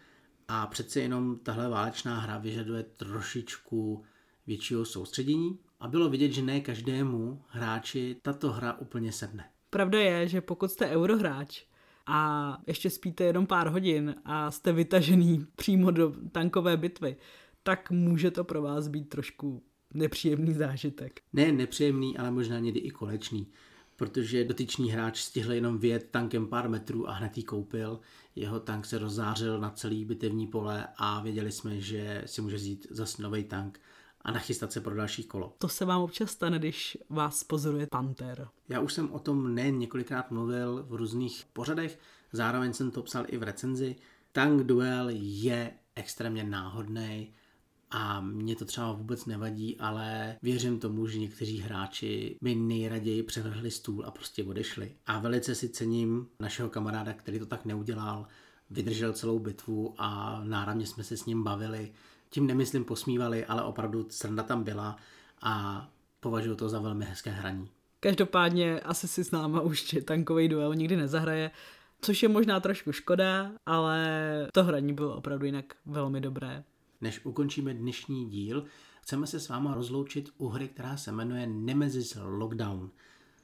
a 0.47 0.67
přece 0.67 0.99
jenom 0.99 1.39
tahle 1.39 1.69
válečná 1.69 2.19
hra 2.19 2.37
vyžaduje 2.37 2.83
trošičku 2.83 4.03
většího 4.47 4.85
soustředění 4.85 5.59
a 5.79 5.87
bylo 5.87 6.09
vidět, 6.09 6.31
že 6.31 6.41
ne 6.41 6.61
každému 6.61 7.41
hráči 7.47 8.15
tato 8.21 8.51
hra 8.51 8.73
úplně 8.73 9.11
sedne. 9.11 9.49
Pravda 9.69 9.99
je, 9.99 10.27
že 10.27 10.41
pokud 10.41 10.71
jste 10.71 10.89
eurohráč 10.89 11.63
a 12.07 12.57
ještě 12.67 12.89
spíte 12.89 13.23
jenom 13.23 13.47
pár 13.47 13.67
hodin 13.67 14.15
a 14.25 14.51
jste 14.51 14.71
vytažený 14.73 15.45
přímo 15.55 15.91
do 15.91 16.13
tankové 16.31 16.77
bitvy, 16.77 17.17
tak 17.67 17.91
může 17.91 18.31
to 18.31 18.43
pro 18.43 18.61
vás 18.61 18.87
být 18.87 19.09
trošku 19.09 19.63
nepříjemný 19.93 20.53
zážitek. 20.53 21.21
Ne 21.33 21.51
nepříjemný, 21.51 22.17
ale 22.17 22.31
možná 22.31 22.59
někdy 22.59 22.79
i 22.79 22.91
kolečný, 22.91 23.47
protože 23.95 24.43
dotyčný 24.43 24.91
hráč 24.91 25.19
stihl 25.19 25.53
jenom 25.53 25.77
vyjet 25.77 26.07
tankem 26.11 26.47
pár 26.47 26.69
metrů 26.69 27.09
a 27.09 27.11
hned 27.11 27.37
ji 27.37 27.43
koupil. 27.43 27.99
Jeho 28.35 28.59
tank 28.59 28.85
se 28.85 28.97
rozzářil 28.97 29.59
na 29.59 29.69
celý 29.69 30.05
bitevní 30.05 30.47
pole 30.47 30.87
a 30.97 31.21
věděli 31.21 31.51
jsme, 31.51 31.81
že 31.81 32.23
si 32.25 32.41
může 32.41 32.55
vzít 32.55 32.87
zase 32.89 33.21
nový 33.21 33.43
tank 33.43 33.79
a 34.21 34.31
nachystat 34.31 34.71
se 34.71 34.81
pro 34.81 34.95
další 34.95 35.23
kolo. 35.23 35.55
To 35.57 35.69
se 35.69 35.85
vám 35.85 36.01
občas 36.01 36.31
stane, 36.31 36.59
když 36.59 36.97
vás 37.09 37.43
pozoruje 37.43 37.87
panter. 37.91 38.47
Já 38.69 38.79
už 38.79 38.93
jsem 38.93 39.11
o 39.11 39.19
tom 39.19 39.55
nejen 39.55 39.79
několikrát 39.79 40.31
mluvil 40.31 40.85
v 40.87 40.93
různých 40.93 41.45
pořadech, 41.53 41.99
zároveň 42.31 42.73
jsem 42.73 42.91
to 42.91 43.03
psal 43.03 43.25
i 43.27 43.37
v 43.37 43.43
recenzi. 43.43 43.95
Tank 44.31 44.63
Duel 44.63 45.07
je 45.11 45.71
extrémně 45.95 46.43
náhodný 46.43 47.33
a 47.97 48.21
mě 48.21 48.55
to 48.55 48.65
třeba 48.65 48.91
vůbec 48.91 49.25
nevadí, 49.25 49.77
ale 49.79 50.35
věřím 50.41 50.79
tomu, 50.79 51.07
že 51.07 51.19
někteří 51.19 51.59
hráči 51.59 52.37
by 52.41 52.55
nejraději 52.55 53.23
převrhli 53.23 53.71
stůl 53.71 54.05
a 54.05 54.11
prostě 54.11 54.43
odešli. 54.43 54.91
A 55.05 55.19
velice 55.19 55.55
si 55.55 55.69
cením 55.69 56.27
našeho 56.39 56.69
kamaráda, 56.69 57.13
který 57.13 57.39
to 57.39 57.45
tak 57.45 57.65
neudělal, 57.65 58.27
vydržel 58.69 59.13
celou 59.13 59.39
bitvu 59.39 59.95
a 59.97 60.41
náramně 60.43 60.85
jsme 60.85 61.03
se 61.03 61.17
s 61.17 61.25
ním 61.25 61.43
bavili. 61.43 61.91
Tím 62.29 62.47
nemyslím 62.47 62.83
posmívali, 62.83 63.45
ale 63.45 63.63
opravdu 63.63 64.05
sranda 64.09 64.43
tam 64.43 64.63
byla 64.63 64.97
a 65.41 65.87
považuji 66.19 66.55
to 66.55 66.69
za 66.69 66.79
velmi 66.79 67.05
hezké 67.05 67.29
hraní. 67.29 67.69
Každopádně 67.99 68.79
asi 68.79 69.07
si 69.07 69.23
s 69.23 69.31
náma 69.31 69.61
už 69.61 69.95
tankový 70.05 70.47
duel 70.47 70.75
nikdy 70.75 70.95
nezahraje, 70.95 71.51
což 72.01 72.23
je 72.23 72.29
možná 72.29 72.59
trošku 72.59 72.91
škoda, 72.91 73.51
ale 73.65 74.07
to 74.53 74.63
hraní 74.63 74.93
bylo 74.93 75.15
opravdu 75.15 75.45
jinak 75.45 75.65
velmi 75.85 76.21
dobré. 76.21 76.63
Než 77.05 77.25
ukončíme 77.25 77.73
dnešní 77.73 78.29
díl, 78.29 78.65
chceme 79.01 79.27
se 79.27 79.39
s 79.39 79.49
váma 79.49 79.73
rozloučit 79.73 80.29
u 80.37 80.47
hry, 80.47 80.67
která 80.67 80.97
se 80.97 81.11
jmenuje 81.11 81.47
Nemesis 81.47 82.17
Lockdown. 82.21 82.89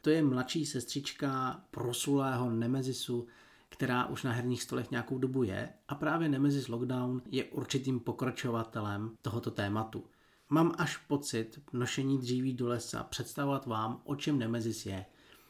To 0.02 0.10
je 0.10 0.24
mladší 0.24 0.65
sestřička 0.65 1.62
prosulého 1.71 2.50
Nemezisu, 2.50 3.28
která 3.69 4.06
už 4.06 4.24
na 4.24 4.32
herních 4.32 4.63
stolech 4.63 4.91
nějakou 4.91 5.17
dobu 5.17 5.43
je 5.43 5.69
a 5.88 5.95
právě 5.95 6.30
Nemesis 6.30 6.67
Lockdown 6.67 7.21
je 7.32 7.43
určitým 7.43 8.00
pokračovatelem 8.00 9.12
tohoto 9.21 9.52
tématu. 9.52 10.04
Mám 10.50 10.76
až 10.78 10.97
pocit 10.97 11.60
nošení 11.74 12.17
dříví 12.17 12.54
do 12.54 12.67
lesa 12.67 13.04
představovat 13.04 13.65
vám, 13.65 14.02
o 14.04 14.15
čem 14.15 14.39
Nemesis 14.39 14.86
je. 14.86 15.06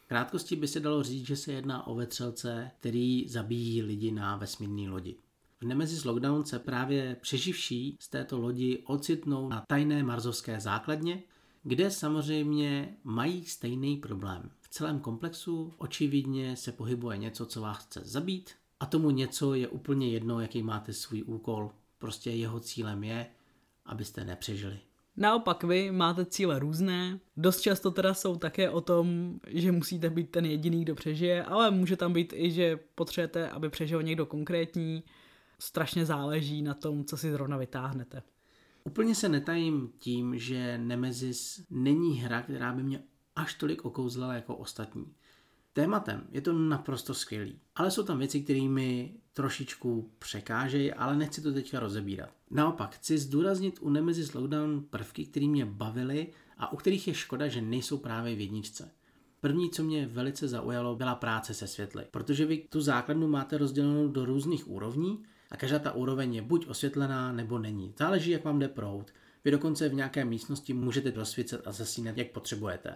Krátkosti 0.08 0.56
by 0.56 0.68
se 0.68 0.80
dalo 0.80 1.04
říct, 1.04 1.28
že 1.28 1.36
se 1.36 1.54
jedná 1.54 1.88
o 1.88 1.96
vetřelce, 1.96 2.72
který 2.80 3.30
zabíjí 3.30 3.82
lidi 3.82 4.12
na 4.12 4.38
vesmírné 4.38 4.90
lodi. 4.90 5.16
V 5.62 5.66
Nemesis 5.66 6.06
Lockdown 6.06 6.46
se 6.46 6.60
právě 6.60 7.18
přeživší 7.22 7.98
z 8.00 8.08
této 8.08 8.40
lodi 8.40 8.84
ocitnou 8.86 9.50
na 9.50 9.64
tajné 9.68 10.04
marzovské 10.04 10.60
základně, 10.60 11.24
kde 11.64 11.92
samozřejmě 11.92 12.96
mají 13.04 13.46
stejný 13.46 13.98
problém. 13.98 14.52
V 14.62 14.70
celém 14.70 15.00
komplexu 15.00 15.74
očividně 15.78 16.56
se 16.56 16.72
pohybuje 16.72 17.18
něco, 17.18 17.46
co 17.46 17.62
vás 17.62 17.78
chce 17.78 18.02
zabít 18.04 18.50
a 18.80 18.86
tomu 18.86 19.12
něco 19.12 19.54
je 19.54 19.68
úplně 19.68 20.10
jedno, 20.10 20.40
jaký 20.40 20.64
máte 20.64 20.94
svůj 20.94 21.24
úkol. 21.26 21.72
Prostě 22.00 22.32
jeho 22.32 22.60
cílem 22.60 23.04
je, 23.04 23.28
abyste 23.86 24.26
nepřežili. 24.26 24.80
Naopak 25.18 25.64
vy 25.64 25.92
máte 25.92 26.26
cíle 26.26 26.60
různé, 26.60 27.20
dost 27.38 27.62
často 27.62 27.92
teda 27.92 28.14
jsou 28.14 28.36
také 28.36 28.70
o 28.70 28.82
tom, 28.82 29.34
že 29.48 29.72
musíte 29.72 30.10
být 30.10 30.30
ten 30.30 30.46
jediný, 30.46 30.82
kdo 30.82 30.96
přežije, 30.96 31.44
ale 31.44 31.72
může 31.72 31.98
tam 31.98 32.14
být 32.14 32.34
i, 32.36 32.52
že 32.52 32.80
potřebujete, 32.96 33.50
aby 33.50 33.70
přežil 33.70 34.04
někdo 34.04 34.26
konkrétní, 34.26 35.04
strašně 35.62 36.06
záleží 36.06 36.62
na 36.62 36.74
tom, 36.74 37.06
co 37.06 37.18
si 37.18 37.32
zrovna 37.32 37.58
vytáhnete. 37.58 38.24
Úplně 38.84 39.16
se 39.16 39.30
netajím 39.30 39.90
tím, 39.98 40.40
že 40.40 40.78
Nemesis 40.78 41.66
není 41.70 42.20
hra, 42.20 42.42
která 42.42 42.74
by 42.74 42.84
mě 42.84 43.04
až 43.36 43.54
tolik 43.54 43.86
okouzlila 43.86 44.34
jako 44.34 44.56
ostatní. 44.56 45.14
Tématem 45.74 46.28
je 46.32 46.42
to 46.42 46.54
naprosto 46.54 47.14
skvělý, 47.14 47.60
ale 47.76 47.92
jsou 47.92 48.04
tam 48.04 48.20
věci, 48.20 48.42
které 48.42 48.62
mi 48.62 49.16
trošičku 49.34 50.12
překážejí, 50.20 50.94
ale 50.94 51.16
nechci 51.16 51.42
to 51.42 51.54
teďka 51.54 51.80
rozebírat. 51.80 52.30
Naopak, 52.50 52.96
chci 52.96 53.18
zdůraznit 53.18 53.80
u 53.82 53.90
Nemesis 53.90 54.34
Lockdown 54.34 54.86
prvky, 54.90 55.26
které 55.26 55.48
mě 55.48 55.66
bavily 55.66 56.28
a 56.58 56.72
u 56.74 56.76
kterých 56.76 57.08
je 57.08 57.14
škoda, 57.14 57.48
že 57.48 57.62
nejsou 57.62 57.98
právě 57.98 58.36
v 58.36 58.40
jedničce. 58.40 58.92
První, 59.42 59.70
co 59.70 59.84
mě 59.84 60.08
velice 60.08 60.48
zaujalo, 60.48 60.96
byla 60.96 61.16
práce 61.16 61.54
se 61.54 61.68
světly, 61.68 62.06
protože 62.12 62.46
vy 62.46 62.58
tu 62.58 62.82
základnu 62.82 63.28
máte 63.28 63.58
rozdělenou 63.58 64.08
do 64.08 64.26
různých 64.26 64.68
úrovní 64.68 65.24
a 65.52 65.58
každá 65.58 65.80
ta 65.80 65.92
úroveň 65.92 66.36
je 66.36 66.42
buď 66.42 66.68
osvětlená 66.68 67.32
nebo 67.32 67.60
není. 67.60 67.94
Záleží, 67.98 68.32
jak 68.32 68.44
vám 68.44 68.60
jde 68.60 68.68
prout. 68.68 69.12
Vy 69.46 69.52
dokonce 69.52 69.90
v 69.90 69.94
nějaké 69.94 70.26
místnosti 70.26 70.74
můžete 70.74 71.12
rozsvícet 71.12 71.68
a 71.68 71.72
zasínat, 71.72 72.18
jak 72.18 72.32
potřebujete. 72.32 72.96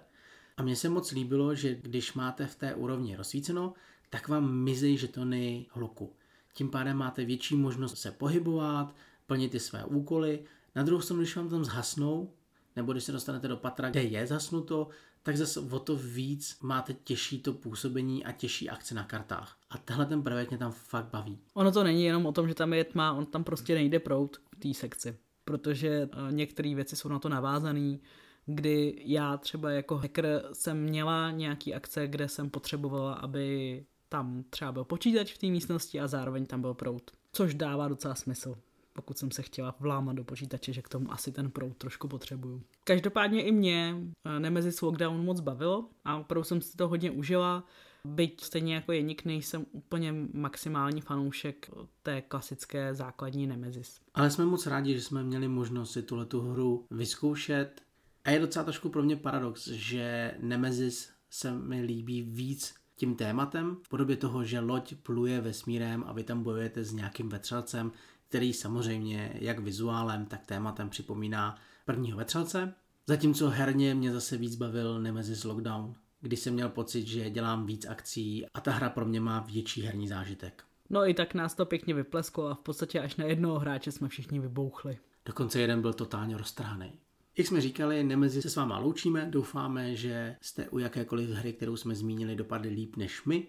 A 0.57 0.63
mně 0.63 0.75
se 0.75 0.89
moc 0.89 1.11
líbilo, 1.11 1.55
že 1.55 1.75
když 1.75 2.13
máte 2.13 2.47
v 2.47 2.55
té 2.55 2.75
úrovni 2.75 3.15
rozsvíceno, 3.15 3.73
tak 4.09 4.27
vám 4.27 4.53
mizí 4.53 4.97
žetony 4.97 5.65
hluku. 5.69 6.13
Tím 6.53 6.69
pádem 6.69 6.97
máte 6.97 7.25
větší 7.25 7.55
možnost 7.55 7.97
se 7.97 8.11
pohybovat, 8.11 8.95
plnit 9.27 9.51
ty 9.51 9.59
své 9.59 9.85
úkoly. 9.85 10.39
Na 10.75 10.83
druhou 10.83 11.01
stranu, 11.01 11.21
když 11.21 11.35
vám 11.35 11.49
tam 11.49 11.65
zhasnou, 11.65 12.33
nebo 12.75 12.91
když 12.91 13.03
se 13.03 13.11
dostanete 13.11 13.47
do 13.47 13.57
patra, 13.57 13.89
kde 13.89 14.03
je 14.03 14.27
zasnuto, 14.27 14.89
tak 15.25 15.37
zase 15.37 15.59
o 15.59 15.79
to 15.79 15.95
víc 15.95 16.57
máte 16.61 16.93
těžší 16.93 17.39
to 17.39 17.53
působení 17.53 18.25
a 18.25 18.31
těžší 18.31 18.69
akce 18.69 18.95
na 18.95 19.03
kartách. 19.03 19.57
A 19.69 19.77
tenhle 19.77 20.05
ten 20.05 20.23
prvek 20.23 20.49
mě 20.49 20.57
tam 20.57 20.71
fakt 20.71 21.05
baví. 21.05 21.39
Ono 21.53 21.71
to 21.71 21.83
není 21.83 22.05
jenom 22.05 22.25
o 22.25 22.31
tom, 22.31 22.47
že 22.47 22.53
tam 22.53 22.73
je 22.73 22.83
tma, 22.83 23.13
on 23.13 23.25
tam 23.25 23.43
prostě 23.43 23.75
nejde 23.75 23.99
prout 23.99 24.37
v 24.55 24.59
té 24.59 24.73
sekci, 24.73 25.17
protože 25.45 25.89
eh, 25.89 26.31
některé 26.31 26.75
věci 26.75 26.95
jsou 26.95 27.09
na 27.09 27.19
to 27.19 27.29
navázané, 27.29 27.97
kdy 28.45 29.01
já 29.05 29.37
třeba 29.37 29.71
jako 29.71 29.97
hacker 29.97 30.43
jsem 30.53 30.83
měla 30.83 31.31
nějaký 31.31 31.73
akce, 31.73 32.07
kde 32.07 32.27
jsem 32.27 32.49
potřebovala, 32.49 33.13
aby 33.13 33.85
tam 34.09 34.43
třeba 34.49 34.71
byl 34.71 34.83
počítač 34.83 35.33
v 35.33 35.37
té 35.37 35.47
místnosti 35.47 35.99
a 35.99 36.07
zároveň 36.07 36.45
tam 36.45 36.61
byl 36.61 36.73
prout, 36.73 37.11
což 37.31 37.53
dává 37.53 37.87
docela 37.87 38.15
smysl. 38.15 38.55
Pokud 38.95 39.17
jsem 39.17 39.31
se 39.31 39.41
chtěla 39.41 39.75
vlámat 39.79 40.15
do 40.15 40.23
počítače, 40.23 40.73
že 40.73 40.81
k 40.81 40.89
tomu 40.89 41.11
asi 41.11 41.31
ten 41.31 41.51
proud 41.51 41.77
trošku 41.77 42.07
potřebuju. 42.07 42.63
Každopádně 42.83 43.43
i 43.43 43.51
mě 43.51 43.95
eh, 44.25 44.39
Nemesis 44.39 44.81
Lockdown 44.81 45.25
moc 45.25 45.39
bavilo 45.39 45.89
a 46.05 46.17
opravdu 46.17 46.43
jsem 46.43 46.61
si 46.61 46.77
to 46.77 46.87
hodně 46.87 47.11
užila. 47.11 47.63
Byť 48.05 48.43
stejně 48.43 48.75
jako 48.75 48.91
Jenik 48.91 49.25
nejsem 49.25 49.65
úplně 49.71 50.13
maximální 50.33 51.01
fanoušek 51.01 51.69
té 52.03 52.21
klasické 52.21 52.95
základní 52.95 53.47
Nemesis. 53.47 53.99
Ale 54.13 54.31
jsme 54.31 54.45
moc 54.45 54.67
rádi, 54.67 54.93
že 54.93 55.01
jsme 55.01 55.23
měli 55.23 55.47
možnost 55.47 55.91
si 55.91 56.01
tuhle 56.01 56.25
tu 56.25 56.41
hru 56.41 56.85
vyzkoušet. 56.91 57.81
A 58.25 58.29
je 58.29 58.39
docela 58.39 58.63
trošku 58.63 58.89
pro 58.89 59.03
mě 59.03 59.15
paradox, 59.15 59.67
že 59.67 60.35
Nemesis 60.39 61.09
se 61.29 61.51
mi 61.51 61.81
líbí 61.81 62.21
víc 62.21 62.73
tím 62.95 63.15
tématem, 63.15 63.77
v 63.83 63.89
podobě 63.89 64.15
toho, 64.17 64.43
že 64.43 64.59
loď 64.59 64.95
pluje 64.95 65.41
vesmírem 65.41 66.03
a 66.07 66.13
vy 66.13 66.23
tam 66.23 66.43
bojujete 66.43 66.83
s 66.83 66.93
nějakým 66.93 67.29
vetřelcem, 67.29 67.91
který 68.35 68.53
samozřejmě 68.53 69.31
jak 69.33 69.59
vizuálem, 69.59 70.25
tak 70.25 70.45
tématem 70.45 70.89
připomíná 70.89 71.57
prvního 71.85 72.17
vetřelce. 72.17 72.73
Zatímco 73.07 73.49
herně 73.49 73.95
mě 73.95 74.13
zase 74.13 74.37
víc 74.37 74.55
bavil 74.55 75.01
Nemesis 75.01 75.43
Lockdown, 75.43 75.93
kdy 76.21 76.37
jsem 76.37 76.53
měl 76.53 76.69
pocit, 76.69 77.07
že 77.07 77.29
dělám 77.29 77.65
víc 77.65 77.85
akcí 77.85 78.45
a 78.53 78.61
ta 78.61 78.71
hra 78.71 78.89
pro 78.89 79.05
mě 79.05 79.19
má 79.19 79.39
větší 79.39 79.81
herní 79.81 80.07
zážitek. 80.07 80.63
No 80.89 81.09
i 81.09 81.13
tak 81.13 81.33
nás 81.33 81.55
to 81.55 81.65
pěkně 81.65 81.93
vyplesklo 81.93 82.47
a 82.47 82.55
v 82.55 82.59
podstatě 82.59 82.99
až 82.99 83.15
na 83.15 83.25
jednoho 83.25 83.59
hráče 83.59 83.91
jsme 83.91 84.07
všichni 84.07 84.39
vybouchli. 84.39 84.97
Dokonce 85.25 85.59
jeden 85.59 85.81
byl 85.81 85.93
totálně 85.93 86.37
roztrhaný. 86.37 86.91
Jak 87.37 87.47
jsme 87.47 87.61
říkali, 87.61 88.03
Nemezi 88.03 88.41
se 88.41 88.49
s 88.49 88.55
váma 88.55 88.77
loučíme, 88.77 89.27
doufáme, 89.31 89.95
že 89.95 90.35
jste 90.41 90.69
u 90.69 90.79
jakékoliv 90.79 91.29
hry, 91.29 91.53
kterou 91.53 91.77
jsme 91.77 91.95
zmínili, 91.95 92.35
dopadli 92.35 92.69
líp 92.69 92.95
než 92.95 93.25
my 93.25 93.47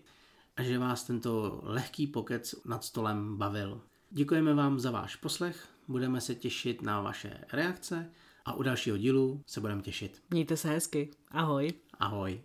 a 0.56 0.62
že 0.62 0.78
vás 0.78 1.04
tento 1.04 1.60
lehký 1.62 2.06
pokec 2.06 2.54
nad 2.64 2.84
stolem 2.84 3.36
bavil. 3.36 3.80
Děkujeme 4.10 4.54
vám 4.54 4.78
za 4.78 4.90
váš 4.90 5.16
poslech, 5.16 5.68
budeme 5.88 6.20
se 6.20 6.34
těšit 6.34 6.82
na 6.82 7.00
vaše 7.00 7.44
reakce 7.52 8.10
a 8.44 8.52
u 8.52 8.62
dalšího 8.62 8.96
dílu 8.96 9.42
se 9.46 9.60
budeme 9.60 9.82
těšit. 9.82 10.22
Mějte 10.30 10.56
se 10.56 10.68
hezky. 10.68 11.10
Ahoj. 11.30 11.72
Ahoj. 11.98 12.40